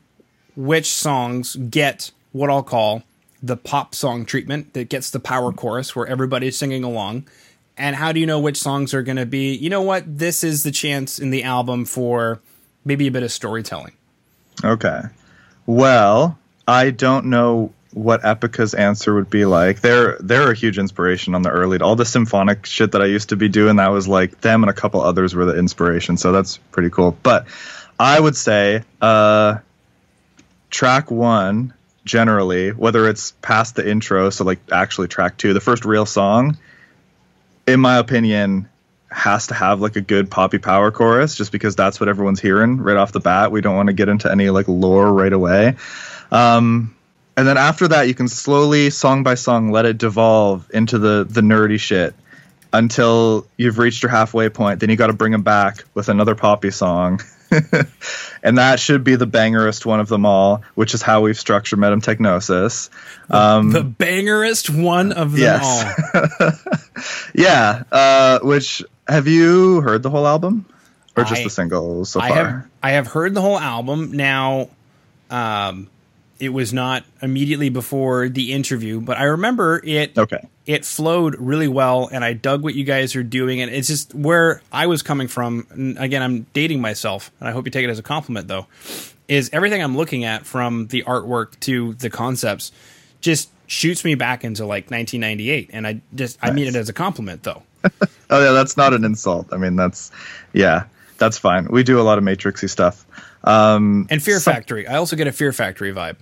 which 0.56 0.88
songs 0.88 1.56
get 1.56 2.12
what 2.32 2.50
I'll 2.50 2.64
call 2.64 3.04
the 3.42 3.58
pop 3.58 3.96
song 3.96 4.26
treatment 4.26 4.74
that 4.74 4.90
gets 4.90 5.10
the 5.10 5.20
power 5.20 5.52
chorus 5.52 5.96
where 5.96 6.08
everybody's 6.08 6.58
singing 6.58 6.84
along? 6.84 7.28
And 7.78 7.96
how 7.96 8.12
do 8.12 8.20
you 8.20 8.26
know 8.26 8.40
which 8.40 8.58
songs 8.58 8.94
are 8.94 9.04
going 9.04 9.18
to 9.18 9.26
be, 9.26 9.56
you 9.56 9.70
know 9.70 9.82
what, 9.82 10.04
this 10.06 10.44
is 10.44 10.64
the 10.64 10.72
chance 10.72 11.18
in 11.18 11.30
the 11.30 11.44
album 11.44 11.86
for 11.86 12.42
maybe 12.84 13.08
a 13.08 13.12
bit 13.12 13.24
of 13.24 13.32
storytelling? 13.32 13.94
Okay. 14.64 15.02
Well, 15.66 16.38
I 16.68 16.90
don't 16.90 17.28
know 17.28 17.74
what 17.94 18.24
Epica's 18.24 18.74
answer 18.74 19.16
would 19.16 19.30
be 19.30 19.46
like. 19.46 19.82
They're 19.82 20.18
they're 20.20 20.52
a 20.52 20.56
huge 20.56 20.78
inspiration 20.78 21.34
on 21.34 21.42
the 21.42 21.50
early 21.50 21.80
all 21.80 21.96
the 21.96 22.06
symphonic 22.06 22.66
shit 22.66 22.92
that 22.92 23.02
I 23.02 23.06
used 23.06 23.30
to 23.30 23.36
be 23.36 23.50
doing. 23.50 23.78
That 23.78 23.92
was 23.92 24.08
like 24.08 24.42
them 24.42 24.64
and 24.64 24.70
a 24.70 24.74
couple 24.74 25.02
others 25.02 25.34
were 25.34 25.46
the 25.46 25.58
inspiration. 25.58 26.18
So 26.18 26.32
that's 26.32 26.58
pretty 26.58 26.90
cool. 26.90 27.18
But 27.24 27.48
I 28.00 28.20
would 28.20 28.36
say 28.36 28.84
uh, 29.02 29.60
track 30.70 31.10
one 31.10 31.74
generally, 32.10 32.72
whether 32.72 33.08
it's 33.08 33.34
past 33.42 33.76
the 33.76 33.88
intro, 33.88 34.32
so 34.32 34.44
like 34.44 34.60
actually 34.72 35.08
track 35.08 35.38
two, 35.38 35.54
the 35.54 35.62
first 35.62 35.86
real 35.86 36.06
song, 36.06 36.58
in 37.68 37.80
my 37.80 37.98
opinion, 37.98 38.68
has 39.12 39.48
to 39.48 39.54
have 39.54 39.80
like 39.80 39.96
a 39.96 40.02
good 40.02 40.30
poppy 40.30 40.58
power 40.58 40.92
chorus 40.92 41.36
just 41.36 41.52
because 41.52 41.76
that's 41.76 42.00
what 42.00 42.10
everyone's 42.10 42.40
hearing 42.40 42.78
right 42.78 42.98
off 42.98 43.12
the 43.12 43.20
bat. 43.20 43.52
We 43.52 43.62
don't 43.62 43.76
want 43.76 43.88
to 43.88 43.94
get 43.94 44.10
into 44.10 44.32
any 44.32 44.50
like 44.50 44.68
lore 44.68 45.14
right 45.14 45.32
away. 45.32 45.76
Um, 46.32 46.96
and 47.38 47.48
then 47.48 47.58
after 47.58 47.88
that, 47.90 48.08
you 48.08 48.16
can 48.16 48.28
slowly, 48.28 48.90
song 48.90 49.24
by 49.24 49.36
song, 49.36 49.72
let 49.72 49.86
it 49.86 49.98
devolve 49.98 50.70
into 50.74 50.98
the 50.98 51.26
the 51.30 51.42
nerdy 51.42 51.80
shit 51.80 52.16
until 52.74 53.48
you've 53.56 53.78
reached 53.78 54.04
your 54.04 54.10
halfway 54.10 54.50
point. 54.50 54.80
Then 54.80 54.90
you 54.90 54.96
got 54.96 55.08
to 55.08 55.14
bring 55.14 55.32
them 55.32 55.44
back 55.44 55.84
with 55.94 56.10
another 56.10 56.36
poppy 56.36 56.72
song. 56.72 57.22
and 58.44 58.58
that 58.58 58.80
should 58.80 59.04
be 59.04 59.16
the 59.16 59.28
bangerest 59.28 59.86
one 59.86 60.00
of 60.00 60.08
them 60.08 60.26
all, 60.26 60.64
which 60.76 60.94
is 60.94 61.02
how 61.02 61.22
we've 61.22 61.40
structured 61.40 61.80
Metemtechnosis. 61.80 62.90
Um, 63.30 63.72
the, 63.72 63.84
bangerest 63.84 64.70
one 64.70 65.12
of 65.12 65.32
them 65.32 65.42
yes. 65.42 66.14
all. 66.14 66.52
yeah. 67.34 67.84
Uh, 67.92 68.40
which 68.42 68.84
have 69.08 69.28
you 69.28 69.82
heard 69.82 70.04
the 70.04 70.10
whole 70.10 70.28
album, 70.28 70.66
or 71.16 71.24
just 71.24 71.42
I, 71.42 71.44
the 71.44 71.50
singles 71.50 72.10
so 72.12 72.20
I 72.20 72.30
far? 72.30 72.38
Have, 72.38 72.66
I 72.84 72.92
have 72.92 73.08
heard 73.08 73.34
the 73.34 73.42
whole 73.42 73.60
album. 73.60 74.12
Now, 74.12 74.70
um, 75.30 75.88
it 76.40 76.50
was 76.50 76.72
not 76.74 77.04
immediately 77.22 77.70
before 77.70 78.30
the 78.30 78.54
interview, 78.54 79.02
but 79.02 79.18
I 79.18 79.24
remember 79.26 79.82
it. 79.84 80.18
Okay. 80.18 80.48
It 80.66 80.86
flowed 80.86 81.36
really 81.40 81.68
well, 81.68 82.10
and 82.12 82.24
I 82.24 82.34
dug 82.34 82.62
what 82.64 82.76
you 82.76 82.84
guys 82.84 83.16
are 83.16 83.24
doing, 83.24 83.60
and 83.62 83.72
it's 83.72 83.88
just 83.88 84.14
where 84.14 84.62
I 84.72 84.88
was 84.88 85.02
coming 85.02 85.28
from. 85.28 85.68
And 85.72 85.98
again, 85.98 86.22
I'm 86.22 86.46
dating 86.54 86.80
myself, 86.82 87.32
and 87.40 87.50
I 87.50 87.52
hope 87.52 87.66
you 87.66 87.72
take 87.72 87.84
it 87.84 87.90
as 87.90 88.00
a 88.00 88.04
compliment, 88.04 88.48
though. 88.48 88.68
Is 89.28 89.50
everything 89.54 89.82
I'm 89.84 89.98
looking 89.98 90.24
at 90.26 90.46
from 90.46 90.88
the 90.88 91.04
artwork 91.04 91.60
to 91.62 91.94
the 91.96 92.10
concepts 92.10 92.72
just 93.22 93.50
shoots 93.68 94.04
me 94.06 94.16
back 94.16 94.44
into 94.44 94.64
like 94.64 94.90
1998, 94.92 95.70
and 95.74 95.86
I 95.86 96.02
just 96.16 96.38
I 96.42 96.52
mean 96.52 96.68
it 96.68 96.76
as 96.76 96.90
a 96.90 96.94
compliment, 96.94 97.44
though. 97.44 97.64
Oh 98.32 98.44
yeah, 98.44 98.52
that's 98.52 98.78
not 98.78 98.94
an 98.94 99.04
insult. 99.06 99.52
I 99.52 99.58
mean, 99.58 99.76
that's 99.76 100.12
yeah, 100.54 100.84
that's 101.18 101.40
fine. 101.40 101.66
We 101.72 101.82
do 101.82 102.00
a 102.00 102.04
lot 102.04 102.20
of 102.20 102.24
matrixy 102.24 102.70
stuff. 102.70 103.04
Um, 103.44 104.06
And 104.12 104.22
Fear 104.22 104.40
some- 104.40 104.54
Factory, 104.54 104.86
I 104.88 104.98
also 104.98 105.16
get 105.16 105.26
a 105.26 105.32
Fear 105.32 105.52
Factory 105.52 105.92
vibe. 105.92 106.18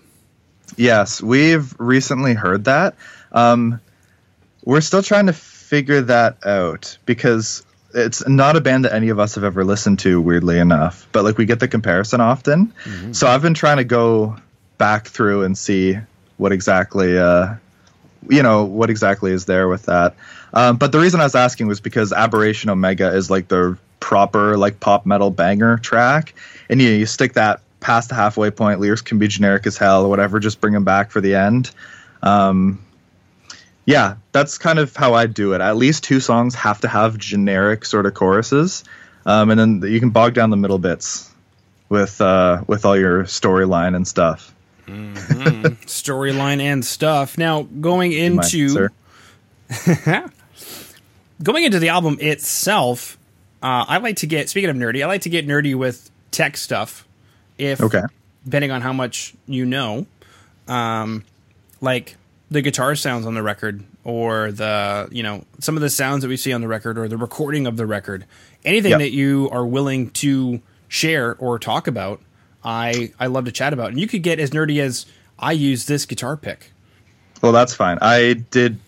Yes, 0.75 1.21
we've 1.21 1.73
recently 1.79 2.33
heard 2.33 2.65
that. 2.65 2.95
Um, 3.31 3.79
we're 4.63 4.81
still 4.81 5.01
trying 5.03 5.27
to 5.27 5.33
figure 5.33 6.01
that 6.01 6.45
out 6.45 6.97
because 7.05 7.65
it's 7.93 8.27
not 8.27 8.55
a 8.55 8.61
band 8.61 8.85
that 8.85 8.93
any 8.93 9.09
of 9.09 9.19
us 9.19 9.35
have 9.35 9.43
ever 9.43 9.63
listened 9.63 9.99
to, 9.99 10.21
weirdly 10.21 10.59
enough. 10.59 11.07
But 11.11 11.23
like 11.23 11.37
we 11.37 11.45
get 11.45 11.59
the 11.59 11.67
comparison 11.67 12.21
often, 12.21 12.73
so 13.13 13.27
I've 13.27 13.41
been 13.41 13.53
trying 13.53 13.77
to 13.77 13.83
go 13.83 14.37
back 14.77 15.07
through 15.07 15.43
and 15.43 15.57
see 15.57 15.97
what 16.37 16.51
exactly, 16.51 17.17
uh, 17.17 17.55
you 18.29 18.43
know, 18.43 18.65
what 18.65 18.89
exactly 18.89 19.31
is 19.31 19.45
there 19.45 19.67
with 19.67 19.85
that. 19.85 20.15
Um, 20.53 20.77
but 20.77 20.91
the 20.91 20.99
reason 20.99 21.19
I 21.19 21.23
was 21.23 21.35
asking 21.35 21.67
was 21.67 21.79
because 21.79 22.13
Aberration 22.13 22.69
Omega 22.69 23.13
is 23.13 23.29
like 23.29 23.47
the 23.47 23.77
proper 23.99 24.57
like 24.57 24.79
pop 24.79 25.05
metal 25.05 25.31
banger 25.31 25.77
track, 25.77 26.35
and 26.69 26.81
you, 26.81 26.89
you 26.89 27.05
stick 27.05 27.33
that 27.33 27.61
past 27.87 28.09
the 28.09 28.15
halfway 28.15 28.51
point. 28.51 28.81
Lyrics 28.81 29.01
can 29.01 29.17
be 29.17 29.29
generic 29.29 29.65
as 29.65 29.77
hell 29.77 30.03
or 30.03 30.09
whatever. 30.09 30.41
Just 30.41 30.59
bring 30.59 30.73
them 30.73 30.83
back 30.83 31.09
for 31.09 31.21
the 31.21 31.35
end. 31.35 31.71
Um, 32.21 32.83
yeah, 33.85 34.17
that's 34.33 34.57
kind 34.57 34.77
of 34.77 34.93
how 34.93 35.13
I 35.13 35.25
do 35.25 35.53
it. 35.53 35.61
At 35.61 35.77
least 35.77 36.03
two 36.03 36.19
songs 36.19 36.53
have 36.55 36.81
to 36.81 36.89
have 36.89 37.17
generic 37.17 37.85
sort 37.85 38.05
of 38.05 38.13
choruses, 38.13 38.83
um, 39.25 39.49
and 39.49 39.57
then 39.57 39.81
you 39.89 40.01
can 40.01 40.09
bog 40.09 40.33
down 40.33 40.49
the 40.49 40.57
middle 40.57 40.79
bits 40.79 41.31
with 41.87 42.19
uh, 42.19 42.61
with 42.67 42.85
all 42.85 42.97
your 42.97 43.23
storyline 43.23 43.95
and 43.95 44.05
stuff. 44.05 44.53
storyline 44.87 46.59
and 46.59 46.83
stuff. 46.83 47.37
Now, 47.37 47.61
going 47.63 48.11
You 48.11 48.33
mind, 48.33 48.53
into 48.53 48.69
sir? 48.69 48.89
going 51.41 51.63
into 51.63 51.79
the 51.79 51.87
album 51.87 52.17
itself, 52.19 53.17
uh, 53.63 53.85
I 53.87 53.99
like 53.99 54.17
to 54.17 54.27
get 54.27 54.49
speaking 54.49 54.69
of 54.69 54.75
nerdy, 54.75 55.01
I 55.01 55.07
like 55.07 55.21
to 55.21 55.29
get 55.29 55.47
nerdy 55.47 55.73
with 55.73 56.11
tech 56.31 56.57
stuff. 56.57 57.06
If 57.57 57.81
Okay. 57.81 58.03
depending 58.45 58.71
on 58.71 58.81
how 58.81 58.93
much 58.93 59.33
you 59.47 59.65
know, 59.65 60.05
um, 60.67 61.23
like 61.81 62.15
the 62.49 62.61
guitar 62.61 62.95
sounds 62.95 63.25
on 63.25 63.33
the 63.33 63.43
record, 63.43 63.83
or 64.03 64.51
the 64.51 65.07
you 65.11 65.23
know 65.23 65.43
some 65.59 65.75
of 65.75 65.81
the 65.81 65.89
sounds 65.89 66.21
that 66.23 66.29
we 66.29 66.37
see 66.37 66.53
on 66.53 66.61
the 66.61 66.67
record, 66.67 66.97
or 66.97 67.07
the 67.07 67.17
recording 67.17 67.67
of 67.67 67.77
the 67.77 67.85
record, 67.85 68.25
anything 68.63 68.91
Yep. 68.91 68.99
that 68.99 69.11
you 69.11 69.49
are 69.51 69.65
willing 69.65 70.09
to 70.11 70.61
share 70.87 71.35
or 71.39 71.59
talk 71.59 71.87
about, 71.87 72.21
I 72.63 73.11
I 73.19 73.27
love 73.27 73.45
to 73.45 73.51
chat 73.51 73.73
about. 73.73 73.89
And 73.89 73.99
you 73.99 74.07
could 74.07 74.23
get 74.23 74.39
as 74.39 74.51
nerdy 74.51 74.79
as 74.81 75.05
I 75.39 75.51
use 75.51 75.85
this 75.85 76.05
guitar 76.05 76.37
pick. 76.37 76.71
Well, 77.41 77.51
that's 77.51 77.73
fine. 77.73 77.97
I 78.01 78.33
did 78.33 78.79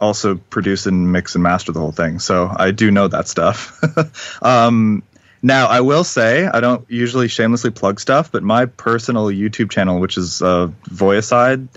also 0.00 0.36
produce 0.36 0.86
and 0.86 1.10
mix 1.12 1.34
and 1.34 1.42
master 1.42 1.72
the 1.72 1.80
whole 1.80 1.92
thing, 1.92 2.20
so 2.20 2.50
I 2.56 2.70
do 2.70 2.90
know 2.90 3.08
that 3.08 3.26
stuff. 3.28 3.78
um, 4.42 5.02
now, 5.42 5.66
I 5.66 5.80
will 5.80 6.04
say 6.04 6.46
I 6.46 6.60
don't 6.60 6.84
usually 6.90 7.28
shamelessly 7.28 7.70
plug 7.70 8.00
stuff, 8.00 8.32
but 8.32 8.42
my 8.42 8.66
personal 8.66 9.26
YouTube 9.26 9.70
channel, 9.70 10.00
which 10.00 10.16
is 10.16 10.42
uh, 10.42 10.68
Voiicide, 10.90 11.68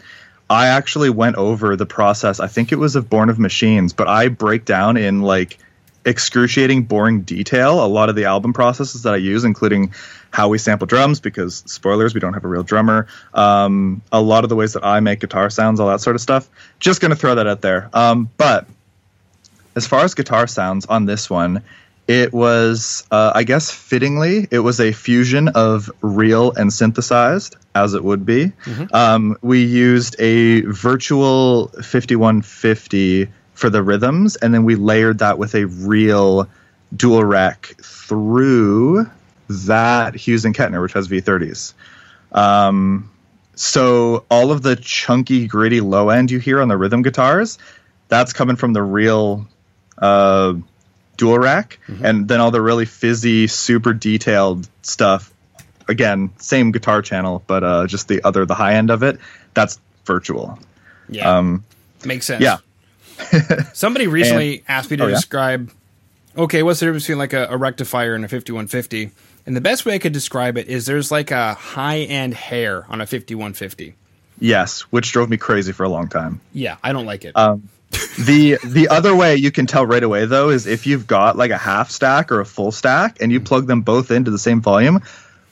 I 0.50 0.68
actually 0.68 1.10
went 1.10 1.38
over 1.38 1.76
the 1.76 1.86
process. 1.86 2.40
I 2.40 2.48
think 2.48 2.72
it 2.72 2.76
was 2.78 2.96
of 2.96 3.10
Born 3.10 3.30
of 3.30 3.40
Machines, 3.40 3.94
but 3.94 4.08
I 4.08 4.28
break 4.28 4.66
down 4.66 4.98
in 4.98 5.22
like 5.22 5.60
excruciating, 6.04 6.84
boring 6.84 7.22
detail 7.22 7.86
a 7.86 7.88
lot 7.88 8.10
of 8.10 8.16
the 8.16 8.26
album 8.26 8.54
processes 8.54 9.04
that 9.04 9.14
I 9.14 9.18
use, 9.18 9.44
including 9.44 9.94
how 10.32 10.48
we 10.48 10.58
sample 10.58 10.88
drums, 10.88 11.20
because 11.20 11.58
spoilers, 11.68 12.14
we 12.14 12.20
don't 12.20 12.34
have 12.34 12.46
a 12.46 12.48
real 12.48 12.64
drummer. 12.64 13.08
Um, 13.34 14.02
a 14.12 14.22
lot 14.22 14.44
of 14.44 14.50
the 14.50 14.56
ways 14.56 14.74
that 14.74 14.84
I 14.84 15.00
make 15.00 15.20
guitar 15.20 15.50
sounds, 15.50 15.80
all 15.80 15.90
that 15.90 16.02
sort 16.02 16.16
of 16.16 16.22
stuff. 16.22 16.50
Just 16.80 17.02
going 17.02 17.12
to 17.12 17.16
throw 17.16 17.36
that 17.36 17.48
out 17.48 17.62
there. 17.62 17.90
Um, 17.94 18.30
but 18.38 18.66
as 19.76 19.88
far 19.88 20.04
as 20.04 20.14
guitar 20.14 20.48
sounds 20.48 20.86
on 20.86 21.06
this 21.06 21.30
one, 21.30 21.64
it 22.12 22.34
was, 22.34 23.06
uh, 23.10 23.32
I 23.34 23.44
guess, 23.44 23.72
fittingly, 23.72 24.46
it 24.52 24.60
was 24.60 24.82
a 24.82 24.92
fusion 24.92 25.48
of 25.48 25.90
real 26.02 26.52
and 26.52 26.72
synthesized, 26.74 27.56
as 27.74 27.94
it 27.94 28.04
would 28.04 28.26
be. 28.26 28.52
Um, 28.94 29.38
we 29.42 29.64
used 29.64 30.18
a 30.20 30.60
virtual 30.62 31.68
5150 31.68 33.30
for 33.54 33.70
the 33.70 33.82
rhythms, 33.82 34.36
and 34.36 34.54
then 34.54 34.66
we 34.66 34.76
layered 34.76 35.20
that 35.20 35.38
with 35.38 35.56
a 35.56 35.68
real 35.68 36.50
Dual 36.94 37.24
Rec 37.24 37.68
through 37.82 39.10
that 39.48 40.14
Hughes 40.14 40.44
and 40.44 40.54
Kettner, 40.54 40.82
which 40.82 40.92
has 40.92 41.08
V30s. 41.08 41.74
Um, 42.34 43.10
so 43.56 44.26
all 44.30 44.52
of 44.52 44.64
the 44.64 44.76
chunky, 44.76 45.48
gritty 45.48 45.80
low 45.80 46.10
end 46.10 46.30
you 46.30 46.40
hear 46.40 46.62
on 46.62 46.68
the 46.68 46.76
rhythm 46.76 47.04
guitars, 47.04 47.58
that's 48.10 48.34
coming 48.34 48.58
from 48.58 48.74
the 48.74 48.84
real 48.84 49.48
uh, 49.98 50.56
Dual 51.22 51.38
Rec, 51.38 51.78
and 52.04 52.28
then 52.28 52.40
all 52.40 52.50
the 52.50 52.60
really 52.62 52.86
fizzy, 52.86 53.46
super 53.46 53.94
detailed 53.94 54.68
stuff. 54.82 55.32
Again, 55.88 56.32
same 56.38 56.72
guitar 56.72 57.04
channel, 57.04 57.44
but 57.46 57.64
uh, 57.64 57.86
just 57.86 58.08
the 58.08 58.24
other, 58.24 58.48
the 58.48 58.56
high 58.56 58.74
end 58.74 58.90
of 58.90 59.04
it, 59.04 59.20
that's 59.54 59.80
virtual. 60.06 60.58
Yeah, 61.10 61.38
Um, 61.38 61.64
makes 62.04 62.26
sense. 62.26 62.42
yeah. 62.42 62.58
Somebody 63.74 64.08
recently 64.08 64.64
asked 64.68 64.90
me 64.90 64.98
to 64.98 65.04
Oh, 65.04 65.08
yeah? 65.08 65.16
describe. 65.16 65.72
Okay, 66.36 66.64
what's 66.64 66.80
the 66.80 66.88
difference 66.88 67.04
between 67.04 67.20
like 67.20 67.34
a, 67.34 67.46
a 67.52 67.58
rectifier 67.58 68.16
and 68.16 68.26
a 68.26 68.28
5150? 68.28 69.12
And 69.46 69.56
the 69.56 69.62
best 69.62 69.86
way 69.86 69.94
I 69.94 70.00
could 70.00 70.14
describe 70.14 70.58
it 70.58 70.68
is 70.70 70.86
there's 70.88 71.12
like 71.12 71.30
a 71.30 71.54
high 71.54 72.00
end 72.00 72.34
hair 72.34 72.86
on 72.90 73.00
a 73.00 73.06
5150. 73.06 73.94
Yes, 74.40 74.82
which 74.90 75.12
drove 75.12 75.30
me 75.30 75.38
crazy 75.38 75.72
for 75.72 75.84
a 75.84 75.90
long 75.90 76.08
time. 76.08 76.42
Yeah, 76.52 76.78
I 76.84 76.94
don't 76.94 77.06
like 77.06 77.26
it. 77.26 77.36
Um, 77.38 77.70
the 78.18 78.58
the 78.64 78.88
other 78.90 79.16
way 79.16 79.36
you 79.36 79.52
can 79.52 79.68
tell 79.68 79.86
right 79.86 80.04
away 80.04 80.26
though 80.26 80.50
is 80.50 80.66
if 80.68 80.88
you've 80.88 81.08
got 81.08 81.38
like 81.38 81.52
a 81.52 81.58
half 81.58 81.92
stack 81.92 82.32
or 82.32 82.40
a 82.40 82.46
full 82.46 82.72
stack 82.72 83.18
and 83.22 83.32
you 83.32 83.40
plug 83.40 83.68
them 83.68 83.82
both 83.82 84.12
into 84.12 84.32
the 84.32 84.40
same 84.40 84.62
volume, 84.62 85.02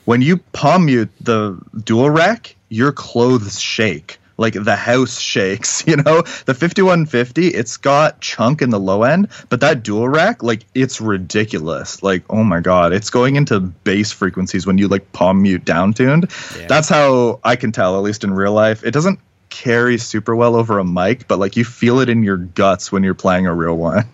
when 0.06 0.22
you 0.22 0.38
palm 0.38 0.86
mute 0.86 1.10
the 1.22 1.60
Dual 1.84 2.10
Rec, 2.10 2.56
your 2.70 2.92
clothes 2.92 3.60
shake. 3.60 4.20
Like 4.38 4.54
the 4.54 4.78
house 4.78 5.20
shakes, 5.32 5.86
you 5.86 5.98
know? 5.98 6.22
The 6.22 6.54
5150, 6.54 7.50
it's 7.50 7.76
got 7.76 8.22
chunk 8.22 8.62
in 8.62 8.70
the 8.70 8.80
low 8.80 9.04
end, 9.04 9.28
but 9.50 9.60
that 9.60 9.84
Dual 9.84 10.08
Rec, 10.08 10.42
like 10.42 10.66
it's 10.74 11.02
ridiculous. 11.02 12.02
Like, 12.02 12.24
oh 12.30 12.44
my 12.44 12.62
god, 12.62 12.94
it's 12.94 13.10
going 13.10 13.36
into 13.36 13.60
bass 13.60 14.14
frequencies 14.14 14.66
when 14.66 14.78
you 14.78 14.88
like 14.88 15.12
palm 15.12 15.42
mute 15.42 15.66
down 15.66 15.94
tuned. 15.94 16.32
Yeah. 16.58 16.68
That's 16.68 16.88
how 16.88 17.42
I 17.44 17.58
can 17.58 17.74
tell, 17.74 17.98
at 17.98 18.02
least 18.02 18.24
in 18.24 18.32
real 18.32 18.54
life. 18.54 18.84
It 18.86 18.92
doesn't 18.92 19.20
carry 19.50 19.98
super 19.98 20.36
well 20.36 20.56
over 20.56 20.80
a 20.80 20.84
mic, 20.84 21.28
but 21.28 21.40
like 21.40 21.56
you 21.58 21.66
feel 21.66 22.00
it 22.00 22.10
in 22.10 22.24
your 22.24 22.38
guts 22.38 22.92
when 22.92 23.04
you're 23.04 23.14
playing 23.14 23.48
a 23.48 23.54
real 23.54 23.76
one. 23.78 24.06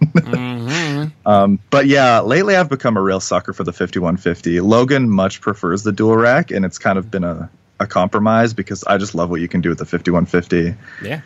um, 1.26 1.60
but 1.70 1.88
yeah, 1.88 2.22
lately 2.22 2.56
I've 2.56 2.70
become 2.70 2.98
a 2.98 3.02
real 3.02 3.20
sucker 3.20 3.54
for 3.54 3.64
the 3.64 3.74
5150. 3.74 4.62
Logan 4.62 5.10
much 5.10 5.42
prefers 5.42 5.84
the 5.84 5.92
Dual 5.92 6.16
Rec, 6.18 6.52
and 6.52 6.66
it's 6.66 6.78
kind 6.78 6.98
of 6.98 7.12
been 7.12 7.24
a, 7.24 7.50
a 7.80 7.88
compromise 7.88 8.54
because 8.54 8.84
I 8.86 8.98
just 8.98 9.16
love 9.16 9.30
what 9.30 9.42
you 9.42 9.48
can 9.48 9.62
do 9.62 9.70
with 9.70 9.80
the 9.80 9.86
5150. 9.86 10.76
yeah, 11.04 11.22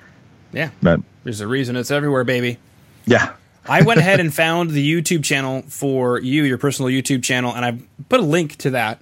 yeah. 0.52 0.72
But 0.82 1.02
There's 1.24 1.42
a 1.42 1.48
reason 1.48 1.76
it's 1.76 1.92
everywhere, 1.92 2.24
baby. 2.24 2.58
yeah, 3.06 3.34
I 3.68 3.84
went 3.84 4.00
ahead 4.00 4.20
and 4.20 4.34
found 4.34 4.72
the 4.72 5.02
YouTube 5.02 5.24
channel 5.24 5.62
for 5.68 6.20
you, 6.20 6.44
your 6.44 6.58
personal 6.58 6.90
YouTube 6.90 7.24
channel, 7.24 7.54
and 7.56 7.64
I 7.64 7.78
put 8.10 8.20
a 8.20 8.24
link 8.24 8.56
to 8.58 8.72
that. 8.72 9.00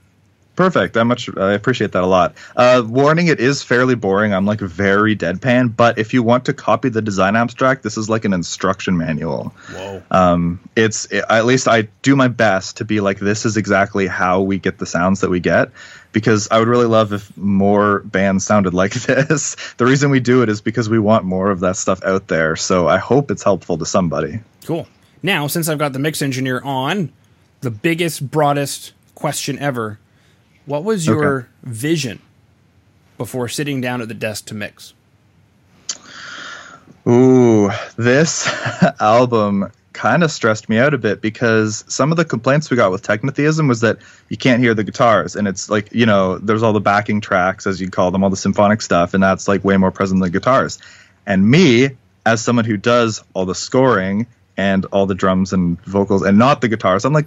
Perfect. 0.58 0.98
I 0.98 1.04
much 1.04 1.30
I 1.38 1.54
appreciate 1.54 1.92
that 1.92 2.02
a 2.02 2.08
lot. 2.08 2.36
Uh, 2.56 2.84
warning: 2.84 3.28
it 3.28 3.40
is 3.40 3.62
fairly 3.62 3.94
boring. 3.94 4.34
I'm 4.34 4.48
like 4.48 4.60
very 4.60 5.16
deadpan, 5.16 5.74
but 5.74 6.00
if 6.00 6.16
you 6.16 6.24
want 6.24 6.46
to 6.46 6.54
copy 6.54 6.90
the 6.90 7.02
design 7.02 7.36
abstract, 7.36 7.84
this 7.84 7.96
is 7.96 8.10
like 8.10 8.26
an 8.26 8.34
instruction 8.34 8.98
manual. 8.98 9.54
Whoa. 9.72 10.02
Um, 10.10 10.60
it's 10.76 11.06
it, 11.06 11.24
at 11.30 11.46
least 11.46 11.68
I 11.68 11.84
do 12.02 12.16
my 12.16 12.28
best 12.28 12.78
to 12.78 12.86
be 12.86 13.02
like 13.02 13.20
this 13.20 13.46
is 13.46 13.56
exactly 13.56 14.08
how 14.08 14.42
we 14.42 14.58
get 14.58 14.80
the 14.80 14.88
sounds 14.88 15.22
that 15.22 15.30
we 15.30 15.40
get 15.40 15.70
because 16.12 16.48
I 16.50 16.58
would 16.58 16.68
really 16.68 16.88
love 16.88 17.14
if 17.14 17.38
more 17.38 18.00
bands 18.00 18.44
sounded 18.44 18.74
like 18.74 18.94
this. 19.06 19.56
the 19.78 19.86
reason 19.86 20.10
we 20.10 20.20
do 20.20 20.42
it 20.42 20.50
is 20.50 20.60
because 20.60 20.90
we 20.90 20.98
want 20.98 21.24
more 21.24 21.52
of 21.52 21.60
that 21.60 21.76
stuff 21.76 22.04
out 22.04 22.30
there. 22.30 22.56
So 22.56 22.88
I 22.88 22.98
hope 22.98 23.30
it's 23.30 23.44
helpful 23.44 23.78
to 23.78 23.86
somebody. 23.86 24.40
Cool. 24.66 24.88
Now, 25.22 25.46
since 25.46 25.70
I've 25.70 25.78
got 25.78 25.94
the 25.94 26.00
mix 26.00 26.24
engineer 26.24 26.62
on, 26.64 27.14
the 27.62 27.70
biggest, 27.70 28.32
broadest 28.32 28.94
question 29.14 29.60
ever 29.60 30.00
what 30.67 30.83
was 30.83 31.07
your 31.07 31.39
Okay. 31.39 31.47
vision 31.63 32.19
before 33.17 33.47
sitting 33.50 33.81
down 33.81 34.01
at 34.01 34.07
the 34.07 34.13
desk 34.13 34.45
to 34.45 34.53
mix? 34.53 34.93
Ooh, 37.07 37.71
this 37.95 38.47
album 39.00 39.71
kind 39.93 40.24
of 40.24 40.29
stressed 40.31 40.69
me 40.69 40.77
out 40.77 40.93
a 40.93 40.97
bit 40.97 41.21
because 41.21 41.83
some 41.88 42.12
of 42.12 42.17
the 42.17 42.25
complaints 42.25 42.69
we 42.69 42.77
got 42.77 42.91
with 42.91 43.01
technotheism 43.01 43.67
was 43.67 43.81
that 43.81 43.97
you 44.29 44.38
can't 44.38 44.62
hear 44.62 44.75
the 44.75 44.83
guitars 44.83 45.36
and 45.36 45.47
it's 45.47 45.71
like 45.71 45.91
you 45.91 46.05
know 46.05 46.38
there's 46.38 46.62
all 46.62 46.71
the 46.74 46.79
backing 46.79 47.19
tracks 47.19 47.65
as 47.65 47.81
you 47.81 47.89
call 47.89 48.12
them 48.12 48.24
all 48.24 48.29
the 48.29 48.38
symphonic 48.38 48.79
stuff 48.79 49.15
and 49.15 49.24
that's 49.24 49.47
like 49.47 49.63
way 49.63 49.75
more 49.75 49.89
present 49.89 50.21
than 50.21 50.31
guitars 50.31 50.77
and 51.25 51.50
me 51.50 51.89
as 52.27 52.41
someone 52.43 52.63
who 52.63 52.77
does 52.77 53.24
all 53.33 53.45
the 53.45 53.55
scoring 53.55 54.27
and 54.55 54.86
all 54.91 55.07
the 55.07 55.15
drums 55.15 55.51
and 55.51 55.81
vocals 55.86 56.21
and 56.21 56.38
not 56.38 56.62
the 56.62 56.67
guitars 56.67 57.03
i'm 57.03 57.13
like 57.13 57.25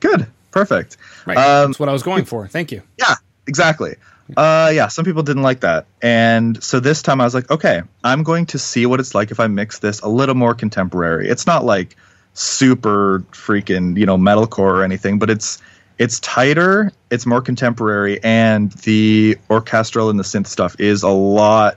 good 0.00 0.26
perfect 0.50 0.96
Right. 1.28 1.36
Um, 1.36 1.70
That's 1.70 1.78
what 1.78 1.88
I 1.90 1.92
was 1.92 2.02
going 2.02 2.24
for. 2.24 2.48
Thank 2.48 2.72
you. 2.72 2.82
yeah, 2.98 3.16
exactly. 3.46 3.96
Uh, 4.36 4.70
yeah, 4.74 4.88
some 4.88 5.04
people 5.04 5.22
didn't 5.22 5.42
like 5.42 5.60
that. 5.60 5.86
And 6.02 6.62
so 6.62 6.80
this 6.80 7.02
time 7.02 7.20
I 7.20 7.24
was 7.24 7.34
like, 7.34 7.50
okay, 7.50 7.82
I'm 8.04 8.22
going 8.22 8.46
to 8.46 8.58
see 8.58 8.86
what 8.86 9.00
it's 9.00 9.14
like 9.14 9.30
if 9.30 9.40
I 9.40 9.46
mix 9.46 9.78
this 9.78 10.00
a 10.00 10.08
little 10.08 10.34
more 10.34 10.54
contemporary. 10.54 11.28
It's 11.28 11.46
not 11.46 11.64
like 11.64 11.96
super 12.34 13.24
freaking, 13.32 13.98
you 13.98 14.06
know, 14.06 14.16
metalcore 14.16 14.58
or 14.58 14.84
anything, 14.84 15.18
but 15.18 15.30
it's 15.30 15.60
it's 15.98 16.20
tighter, 16.20 16.92
it's 17.10 17.26
more 17.26 17.42
contemporary, 17.42 18.22
and 18.22 18.70
the 18.72 19.36
orchestral 19.50 20.10
and 20.10 20.18
the 20.18 20.22
synth 20.22 20.46
stuff 20.46 20.78
is 20.78 21.02
a 21.02 21.08
lot 21.08 21.76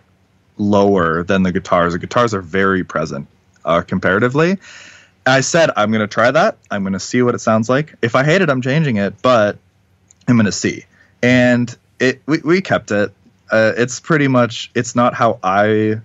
lower 0.58 1.24
than 1.24 1.44
the 1.44 1.52
guitars. 1.52 1.94
The 1.94 2.00
guitars 2.00 2.34
are 2.34 2.42
very 2.42 2.84
present 2.84 3.28
uh, 3.66 3.82
comparatively. 3.82 4.60
I 5.26 5.42
said 5.42 5.72
I'm 5.76 5.92
going 5.92 6.02
to 6.02 6.08
try 6.08 6.32
that. 6.32 6.58
I'm 6.70 6.84
going 6.84 6.94
to 6.94 7.00
see 7.00 7.22
what 7.22 7.36
it 7.36 7.40
sounds 7.40 7.70
like. 7.70 7.96
If 8.02 8.16
I 8.16 8.24
hate 8.24 8.42
it, 8.42 8.50
I'm 8.50 8.62
changing 8.62 8.98
it, 8.98 9.22
but 9.22 9.58
I'm 10.28 10.36
going 10.36 10.46
to 10.46 10.52
see. 10.52 10.86
And 11.22 11.76
it 12.00 12.22
we, 12.26 12.40
we 12.40 12.62
kept 12.62 12.92
it. 12.92 13.12
Uh, 13.52 13.74
it's 13.78 14.00
pretty 14.00 14.28
much 14.28 14.72
it's 14.74 14.96
not 14.96 15.14
how 15.14 15.40
I 15.44 16.02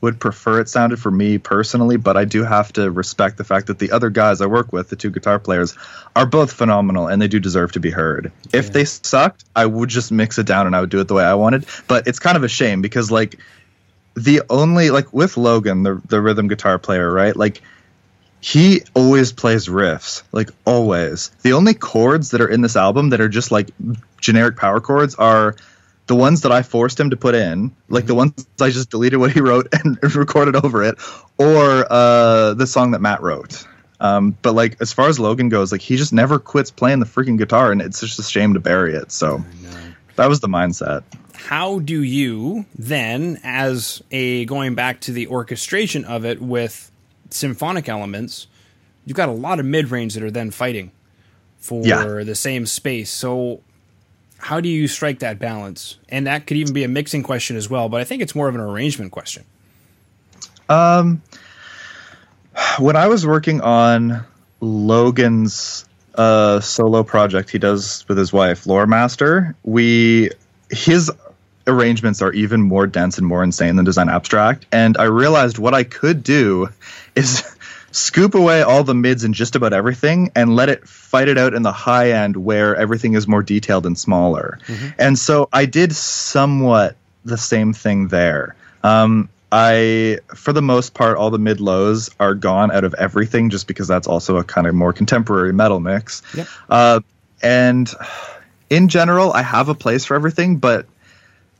would 0.00 0.18
prefer 0.18 0.60
it 0.60 0.68
sounded 0.68 0.98
for 0.98 1.12
me 1.12 1.38
personally, 1.38 1.96
but 1.96 2.16
I 2.16 2.24
do 2.24 2.42
have 2.42 2.72
to 2.72 2.90
respect 2.90 3.38
the 3.38 3.44
fact 3.44 3.68
that 3.68 3.78
the 3.78 3.92
other 3.92 4.10
guys 4.10 4.40
I 4.40 4.46
work 4.46 4.72
with, 4.72 4.88
the 4.88 4.96
two 4.96 5.10
guitar 5.10 5.38
players, 5.38 5.76
are 6.16 6.26
both 6.26 6.52
phenomenal 6.52 7.06
and 7.06 7.22
they 7.22 7.28
do 7.28 7.38
deserve 7.38 7.70
to 7.72 7.80
be 7.80 7.90
heard. 7.90 8.32
If 8.52 8.72
they 8.72 8.84
sucked, 8.84 9.44
I 9.54 9.64
would 9.64 9.88
just 9.88 10.10
mix 10.10 10.38
it 10.38 10.46
down 10.46 10.66
and 10.66 10.74
I 10.74 10.80
would 10.80 10.90
do 10.90 10.98
it 10.98 11.06
the 11.06 11.14
way 11.14 11.24
I 11.24 11.34
wanted. 11.34 11.66
But 11.86 12.08
it's 12.08 12.18
kind 12.18 12.36
of 12.36 12.42
a 12.42 12.48
shame 12.48 12.82
because 12.82 13.12
like 13.12 13.38
the 14.14 14.42
only 14.50 14.90
like 14.90 15.12
with 15.12 15.36
Logan, 15.36 15.84
the 15.84 16.02
the 16.08 16.20
rhythm 16.20 16.48
guitar 16.48 16.80
player, 16.80 17.10
right? 17.10 17.36
Like 17.36 17.62
he 18.42 18.82
always 18.94 19.32
plays 19.32 19.68
riffs, 19.68 20.24
like 20.32 20.50
always. 20.64 21.30
The 21.42 21.52
only 21.52 21.74
chords 21.74 22.32
that 22.32 22.40
are 22.40 22.48
in 22.48 22.60
this 22.60 22.74
album 22.74 23.10
that 23.10 23.20
are 23.20 23.28
just 23.28 23.52
like 23.52 23.70
generic 24.20 24.56
power 24.56 24.80
chords 24.80 25.14
are 25.14 25.54
the 26.08 26.16
ones 26.16 26.40
that 26.40 26.50
I 26.50 26.62
forced 26.62 26.98
him 26.98 27.10
to 27.10 27.16
put 27.16 27.36
in, 27.36 27.70
like 27.88 28.06
the 28.06 28.16
ones 28.16 28.34
I 28.60 28.70
just 28.70 28.90
deleted 28.90 29.20
what 29.20 29.32
he 29.32 29.40
wrote 29.40 29.68
and 29.72 29.96
recorded 30.16 30.56
over 30.56 30.82
it, 30.82 30.98
or 31.38 31.86
uh, 31.88 32.54
the 32.54 32.66
song 32.66 32.90
that 32.90 33.00
Matt 33.00 33.22
wrote. 33.22 33.64
Um, 34.00 34.36
but 34.42 34.54
like 34.54 34.76
as 34.80 34.92
far 34.92 35.08
as 35.08 35.20
Logan 35.20 35.48
goes, 35.48 35.70
like 35.70 35.80
he 35.80 35.96
just 35.96 36.12
never 36.12 36.40
quits 36.40 36.72
playing 36.72 36.98
the 36.98 37.06
freaking 37.06 37.38
guitar, 37.38 37.70
and 37.70 37.80
it's 37.80 38.00
just 38.00 38.18
a 38.18 38.24
shame 38.24 38.54
to 38.54 38.60
bury 38.60 38.94
it. 38.94 39.12
So 39.12 39.44
that 40.16 40.28
was 40.28 40.40
the 40.40 40.48
mindset. 40.48 41.04
How 41.34 41.78
do 41.78 42.02
you 42.02 42.66
then, 42.76 43.40
as 43.44 44.02
a 44.10 44.44
going 44.46 44.74
back 44.74 45.00
to 45.02 45.12
the 45.12 45.28
orchestration 45.28 46.04
of 46.04 46.24
it 46.24 46.42
with 46.42 46.91
symphonic 47.32 47.88
elements, 47.88 48.46
you've 49.04 49.16
got 49.16 49.28
a 49.28 49.32
lot 49.32 49.58
of 49.60 49.66
mid 49.66 49.90
range 49.90 50.14
that 50.14 50.22
are 50.22 50.30
then 50.30 50.50
fighting 50.50 50.90
for 51.58 51.84
Yeah. 51.84 52.22
the 52.24 52.34
same 52.34 52.66
space. 52.66 53.10
So 53.10 53.60
how 54.38 54.60
do 54.60 54.68
you 54.68 54.88
strike 54.88 55.20
that 55.20 55.38
balance? 55.38 55.96
And 56.08 56.26
that 56.26 56.46
could 56.46 56.56
even 56.56 56.72
be 56.72 56.82
a 56.84 56.88
mixing 56.88 57.22
question 57.22 57.56
as 57.56 57.70
well, 57.70 57.88
but 57.88 58.00
I 58.00 58.04
think 58.04 58.22
it's 58.22 58.34
more 58.34 58.48
of 58.48 58.54
an 58.54 58.60
arrangement 58.60 59.12
question. 59.12 59.44
Um, 60.68 61.22
when 62.78 62.96
I 62.96 63.06
was 63.08 63.26
working 63.26 63.60
on 63.60 64.24
Logan's 64.60 65.84
uh, 66.14 66.60
solo 66.60 67.02
project 67.02 67.50
he 67.50 67.58
does 67.58 68.04
with 68.08 68.18
his 68.18 68.32
wife, 68.32 68.66
Lore 68.66 68.86
Master, 68.86 69.54
we 69.64 70.30
his 70.70 71.10
arrangements 71.66 72.22
are 72.22 72.32
even 72.32 72.62
more 72.62 72.86
dense 72.86 73.18
and 73.18 73.26
more 73.26 73.42
insane 73.42 73.76
than 73.76 73.84
Design 73.84 74.08
Abstract. 74.08 74.66
And 74.72 74.96
I 74.96 75.04
realized 75.04 75.58
what 75.58 75.74
I 75.74 75.84
could 75.84 76.22
do 76.22 76.68
is 77.14 77.44
scoop 77.92 78.34
away 78.34 78.62
all 78.62 78.84
the 78.84 78.94
mids 78.94 79.22
and 79.22 79.34
just 79.34 79.54
about 79.54 79.72
everything 79.72 80.32
and 80.34 80.56
let 80.56 80.68
it 80.68 80.88
fight 80.88 81.28
it 81.28 81.36
out 81.36 81.54
in 81.54 81.62
the 81.62 81.72
high 81.72 82.12
end 82.12 82.36
where 82.36 82.74
everything 82.74 83.14
is 83.14 83.28
more 83.28 83.42
detailed 83.42 83.84
and 83.86 83.98
smaller. 83.98 84.58
And 84.98 85.18
so 85.18 85.48
I 85.52 85.66
did 85.66 85.94
somewhat 85.94 86.96
the 87.24 87.36
same 87.36 87.72
thing 87.72 88.08
there. 88.08 88.56
Um, 88.82 89.28
I, 89.52 90.18
for 90.34 90.54
the 90.54 90.62
most 90.62 90.94
part, 90.94 91.18
all 91.18 91.30
the 91.30 91.38
mid 91.38 91.60
lows 91.60 92.10
are 92.18 92.34
gone 92.34 92.72
out 92.72 92.84
of 92.84 92.94
everything 92.94 93.50
just 93.50 93.66
because 93.66 93.86
that's 93.86 94.06
also 94.06 94.38
a 94.38 94.44
kind 94.44 94.66
of 94.66 94.74
more 94.74 94.94
contemporary 94.94 95.52
metal 95.52 95.78
mix. 95.78 96.22
Yep. 96.34 96.48
Uh, 96.70 97.00
and 97.42 97.92
in 98.70 98.88
general, 98.88 99.32
I 99.34 99.42
have 99.42 99.68
a 99.68 99.74
place 99.74 100.06
for 100.06 100.14
everything, 100.14 100.56
but 100.56 100.86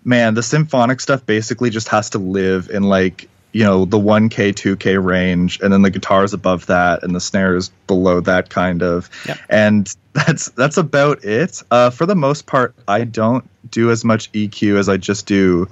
man, 0.05 0.35
the 0.35 0.43
symphonic 0.43 1.01
stuff 1.01 1.25
basically 1.25 1.71
just 1.71 1.89
has 1.89 2.11
to 2.11 2.19
live 2.19 2.71
in 2.71 2.83
like 2.83 3.29
you 3.53 3.65
know 3.65 3.85
the 3.85 3.99
1k 3.99 4.55
2k 4.55 5.03
range 5.03 5.61
and 5.61 5.73
then 5.73 5.83
the 5.83 5.91
guitars 5.91 6.33
above 6.33 6.67
that 6.67 7.03
and 7.03 7.15
the 7.15 7.21
snares 7.21 7.71
below 7.87 8.21
that 8.21 8.51
kind 8.51 8.83
of. 8.83 9.11
Yep. 9.27 9.39
and 9.49 9.97
that's 10.13 10.51
that's 10.51 10.79
about 10.79 11.25
it. 11.25 11.63
Uh, 11.71 11.91
for 11.91 12.07
the 12.07 12.15
most 12.15 12.47
part 12.47 12.75
i 12.89 13.05
don't 13.05 13.49
do 13.71 13.91
as 13.91 14.05
much 14.05 14.33
eq 14.33 14.79
as 14.79 14.89
i 14.89 14.97
just 14.97 15.27
do 15.27 15.69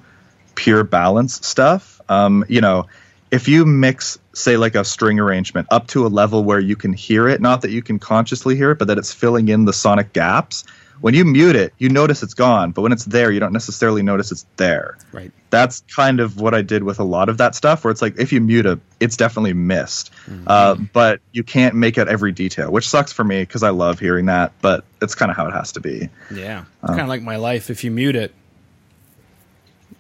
pure 0.55 0.85
balance 0.85 1.47
stuff. 1.47 2.01
Um, 2.09 2.45
you 2.49 2.61
know 2.61 2.87
if 3.31 3.47
you 3.47 3.65
mix 3.65 4.19
say 4.35 4.57
like 4.57 4.75
a 4.75 4.85
string 4.85 5.21
arrangement 5.21 5.69
up 5.71 5.87
to 5.89 6.07
a 6.07 6.09
level 6.09 6.43
where 6.45 6.59
you 6.59 6.77
can 6.77 6.93
hear 6.93 7.29
it 7.29 7.41
not 7.41 7.63
that 7.63 7.71
you 7.71 7.83
can 7.83 7.99
consciously 7.99 8.57
hear 8.57 8.73
it 8.73 8.79
but 8.79 8.89
that 8.89 8.99
it's 8.99 9.13
filling 9.13 9.49
in 9.49 9.65
the 9.65 9.73
sonic 9.73 10.13
gaps 10.13 10.65
when 11.01 11.15
you 11.15 11.25
mute 11.25 11.57
it 11.57 11.73
you 11.79 11.89
notice 11.89 12.23
it's 12.23 12.35
gone 12.35 12.71
but 12.73 12.83
when 12.83 12.93
it's 12.93 13.05
there 13.07 13.31
you 13.31 13.41
don't 13.41 13.53
necessarily 13.53 14.03
notice 14.03 14.31
it's 14.33 14.45
there 14.57 14.97
Right. 15.13 15.33
that's 15.51 15.83
kind 15.95 16.21
of 16.21 16.41
what 16.41 16.55
I 16.55 16.63
did 16.63 16.85
with 16.85 16.99
a 17.01 17.05
lot 17.05 17.29
of 17.29 17.39
that 17.39 17.55
stuff, 17.55 17.83
where 17.85 17.91
it's 17.91 18.01
like 18.03 18.19
if 18.19 18.33
you 18.33 18.41
mute 18.41 18.67
it, 18.67 18.79
it's 19.01 19.17
definitely 19.17 19.53
missed. 19.55 20.13
Uh, 20.47 20.77
but 20.93 21.21
you 21.33 21.43
can't 21.43 21.75
make 21.75 21.99
out 21.99 22.09
every 22.09 22.31
detail, 22.31 22.71
which 22.71 22.89
sucks 22.89 23.13
for 23.13 23.25
me 23.25 23.43
because 23.43 23.63
I 23.65 23.71
love 23.71 23.99
hearing 23.99 24.27
that, 24.27 24.53
but 24.63 24.85
it's 25.03 25.15
kind 25.17 25.29
of 25.31 25.37
how 25.37 25.47
it 25.49 25.53
has 25.53 25.73
to 25.73 25.81
be. 25.81 26.09
Yeah. 26.33 26.65
It's 26.83 26.91
kind 26.91 27.01
of 27.01 27.09
like 27.09 27.23
my 27.23 27.35
life. 27.37 27.69
If 27.71 27.83
you 27.83 27.91
mute 27.91 28.15
it, 28.15 28.33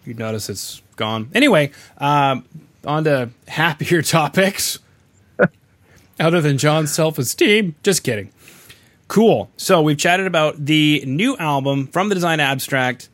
you 0.04 0.14
notice 0.14 0.48
it's 0.48 0.80
gone. 0.96 1.30
Anyway, 1.34 1.72
um, 1.98 2.44
on 2.86 3.02
to 3.04 3.30
happier 3.48 4.02
topics. 4.18 4.78
Other 6.20 6.40
than 6.40 6.58
Jon's 6.58 6.92
self 6.92 7.18
esteem. 7.18 7.74
Just 7.82 8.04
kidding. 8.04 8.30
Cool. 9.10 9.50
So 9.56 9.82
we've 9.82 9.98
chatted 9.98 10.28
about 10.28 10.66
the 10.66 11.02
new 11.04 11.36
album 11.36 11.88
from 11.88 12.10
the 12.10 12.14
Design 12.14 12.38
Abstract, 12.38 13.08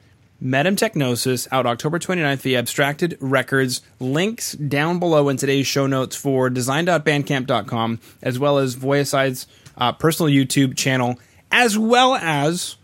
Metemtechnosis, 0.45 1.49
out 1.51 1.65
October 1.65 1.99
29th 1.99 2.41
via 2.41 2.59
Abstracted 2.59 3.17
Records. 3.19 3.81
Links 3.99 4.53
down 4.53 4.99
below 4.99 5.31
in 5.31 5.39
today's 5.39 5.67
show 5.67 5.87
notes 5.87 6.15
for 6.15 6.51
design.bandcamp.com, 6.51 7.99
as 8.21 8.39
well 8.39 8.59
as 8.59 8.77
Voiicide's 8.77 9.47
uh, 9.79 9.91
personal 9.93 10.31
YouTube 10.31 10.77
channel, 10.77 11.19
as 11.51 11.79
well 11.79 12.15
as 12.17 12.77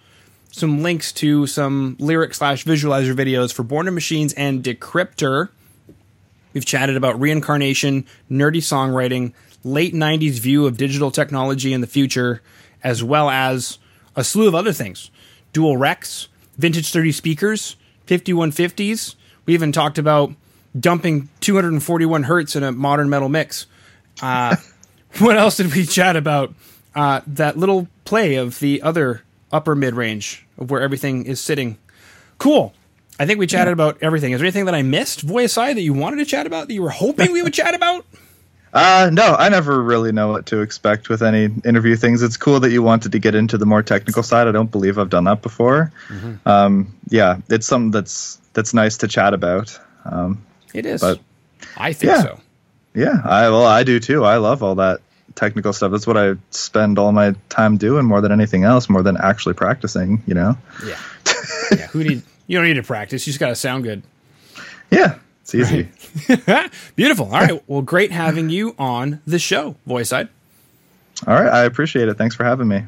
some 0.51 0.83
links 0.83 1.13
to 1.13 1.47
some 1.47 1.97
lyric 1.99 2.33
slash 2.33 2.65
visualizer 2.65 3.15
videos 3.15 3.53
for 3.53 3.63
Born 3.63 3.89
in 3.89 3.93
Machines 3.93 4.33
and 4.33 4.65
Decryptor. 4.65 5.51
We've 6.55 6.65
chatted 6.65 6.97
about 6.97 7.21
reincarnation, 7.21 8.07
nerdy 8.31 8.63
songwriting, 8.63 9.35
late 9.65 9.93
90s 9.93 10.39
view 10.39 10.67
of 10.67 10.79
digital 10.79 11.11
technology 11.11 11.75
in 11.75 11.83
the 11.83 11.87
future, 11.87 12.41
as 12.83 13.03
well 13.03 13.31
as 13.31 13.79
a 14.17 14.25
slew 14.25 14.49
of 14.49 14.55
other 14.55 14.73
things. 14.73 15.11
Dual 15.53 15.77
Recs, 15.77 16.29
vintage 16.57 16.93
30 16.93 17.13
speakers, 17.13 17.77
5150s. 18.07 19.15
We 19.47 19.55
even 19.55 19.73
talked 19.73 19.99
about 19.99 20.33
dumping 20.79 21.29
241 21.41 22.25
hertz 22.25 22.57
in 22.57 22.63
a 22.63 22.73
modern 22.73 23.11
metal 23.11 23.29
mix. 23.29 23.67
Uh, 24.21 24.57
what 25.19 25.37
else 25.37 25.57
did 25.57 25.75
we 25.75 25.85
chat 25.85 26.17
about? 26.17 26.55
Uh, 26.95 27.23
that 27.27 27.57
little 27.57 27.89
play 28.05 28.35
of 28.35 28.59
the 28.61 28.83
other 28.83 29.23
upper 29.51 29.75
mid 29.75 29.95
range 29.95 30.47
of 30.59 30.71
where 30.71 30.81
everything 30.81 31.25
is 31.25 31.41
sitting. 31.41 31.79
Cool. 32.39 32.75
I 33.19 33.27
think 33.27 33.39
we 33.39 33.47
chatted 33.47 33.73
about 33.73 33.99
everything. 34.03 34.33
Is 34.33 34.41
there 34.41 34.47
anything 34.47 34.65
that 34.65 34.75
I 34.75 34.83
missed, 34.83 35.21
Voice 35.21 35.55
that 35.55 35.81
you 35.81 35.93
wanted 35.93 36.17
to 36.17 36.25
chat 36.25 36.47
about 36.47 36.69
that 36.69 36.75
you 36.75 36.83
were 36.83 36.91
hoping 36.91 37.31
we 37.31 37.43
would 37.43 37.55
chat 37.55 37.75
about? 37.75 38.05
Uh, 38.73 39.11
no, 39.13 39.35
I 39.39 39.49
never 39.51 39.83
really 39.83 40.13
know 40.13 40.29
what 40.29 40.47
to 40.47 40.61
expect 40.61 41.09
with 41.11 41.23
any 41.23 41.45
interview 41.65 41.95
things. 41.97 42.23
It's 42.23 42.37
cool 42.39 42.61
that 42.61 42.71
you 42.71 42.83
wanted 42.83 43.13
to 43.13 43.19
get 43.19 43.35
into 43.35 43.59
the 43.59 43.67
more 43.67 43.83
technical 43.83 44.23
side. 44.23 44.49
I 44.49 44.53
don't 44.53 44.71
believe 44.71 44.99
I've 44.99 45.11
done 45.11 45.25
that 45.25 45.43
before. 45.43 45.93
Um, 46.47 46.95
yeah, 47.09 47.39
it's 47.51 47.67
something 47.67 47.91
that's 47.91 48.39
that's 48.55 48.73
nice 48.73 48.97
to 48.99 49.09
chat 49.09 49.35
about. 49.35 49.79
Um, 50.05 50.43
It 50.73 50.87
is. 50.87 51.01
But- 51.03 51.21
I 51.77 51.93
think 51.93 52.13
yeah. 52.13 52.23
so. 52.23 52.41
yeah, 52.95 53.21
I 53.25 53.49
well, 53.51 53.65
I 53.67 53.83
do 53.85 54.01
too. 54.01 54.25
I 54.25 54.39
love 54.39 54.63
all 54.63 54.75
that 54.77 55.01
technical 55.35 55.73
stuff. 55.73 55.93
That's 55.93 56.07
what 56.07 56.17
I 56.17 56.35
spend 56.51 56.99
all 56.99 57.13
my 57.13 57.35
time 57.51 57.77
doing 57.77 58.05
more 58.05 58.21
than 58.21 58.33
anything 58.33 58.65
else, 58.65 58.89
more 58.91 59.03
than 59.03 59.17
actually 59.17 59.55
practicing. 59.55 60.23
You 60.27 60.35
know. 60.35 60.57
Yeah. 60.85 60.99
yeah. 61.71 61.87
Who 61.89 62.05
need? 62.05 62.23
You 62.47 62.59
don't 62.59 62.67
need 62.67 62.75
to 62.75 62.83
practice. 62.83 63.27
You 63.27 63.33
just 63.33 63.41
got 63.41 63.49
to 63.49 63.55
sound 63.57 63.85
good. 63.85 64.03
Yeah, 64.91 65.19
It's 65.43 65.55
easy. 65.55 65.89
Right. 66.47 66.71
Beautiful. 66.97 67.27
All 67.27 67.33
right. 67.41 67.63
Well, 67.69 67.83
great 67.83 68.11
having 68.13 68.49
you 68.49 68.75
on 68.79 69.21
the 69.27 69.39
show, 69.39 69.77
Voiicide. 69.87 70.29
All 71.27 71.35
right. 71.35 71.53
I 71.53 71.65
appreciate 71.65 72.09
it. 72.09 72.17
Thanks 72.17 72.35
for 72.35 72.45
having 72.45 72.69
me. 72.69 72.85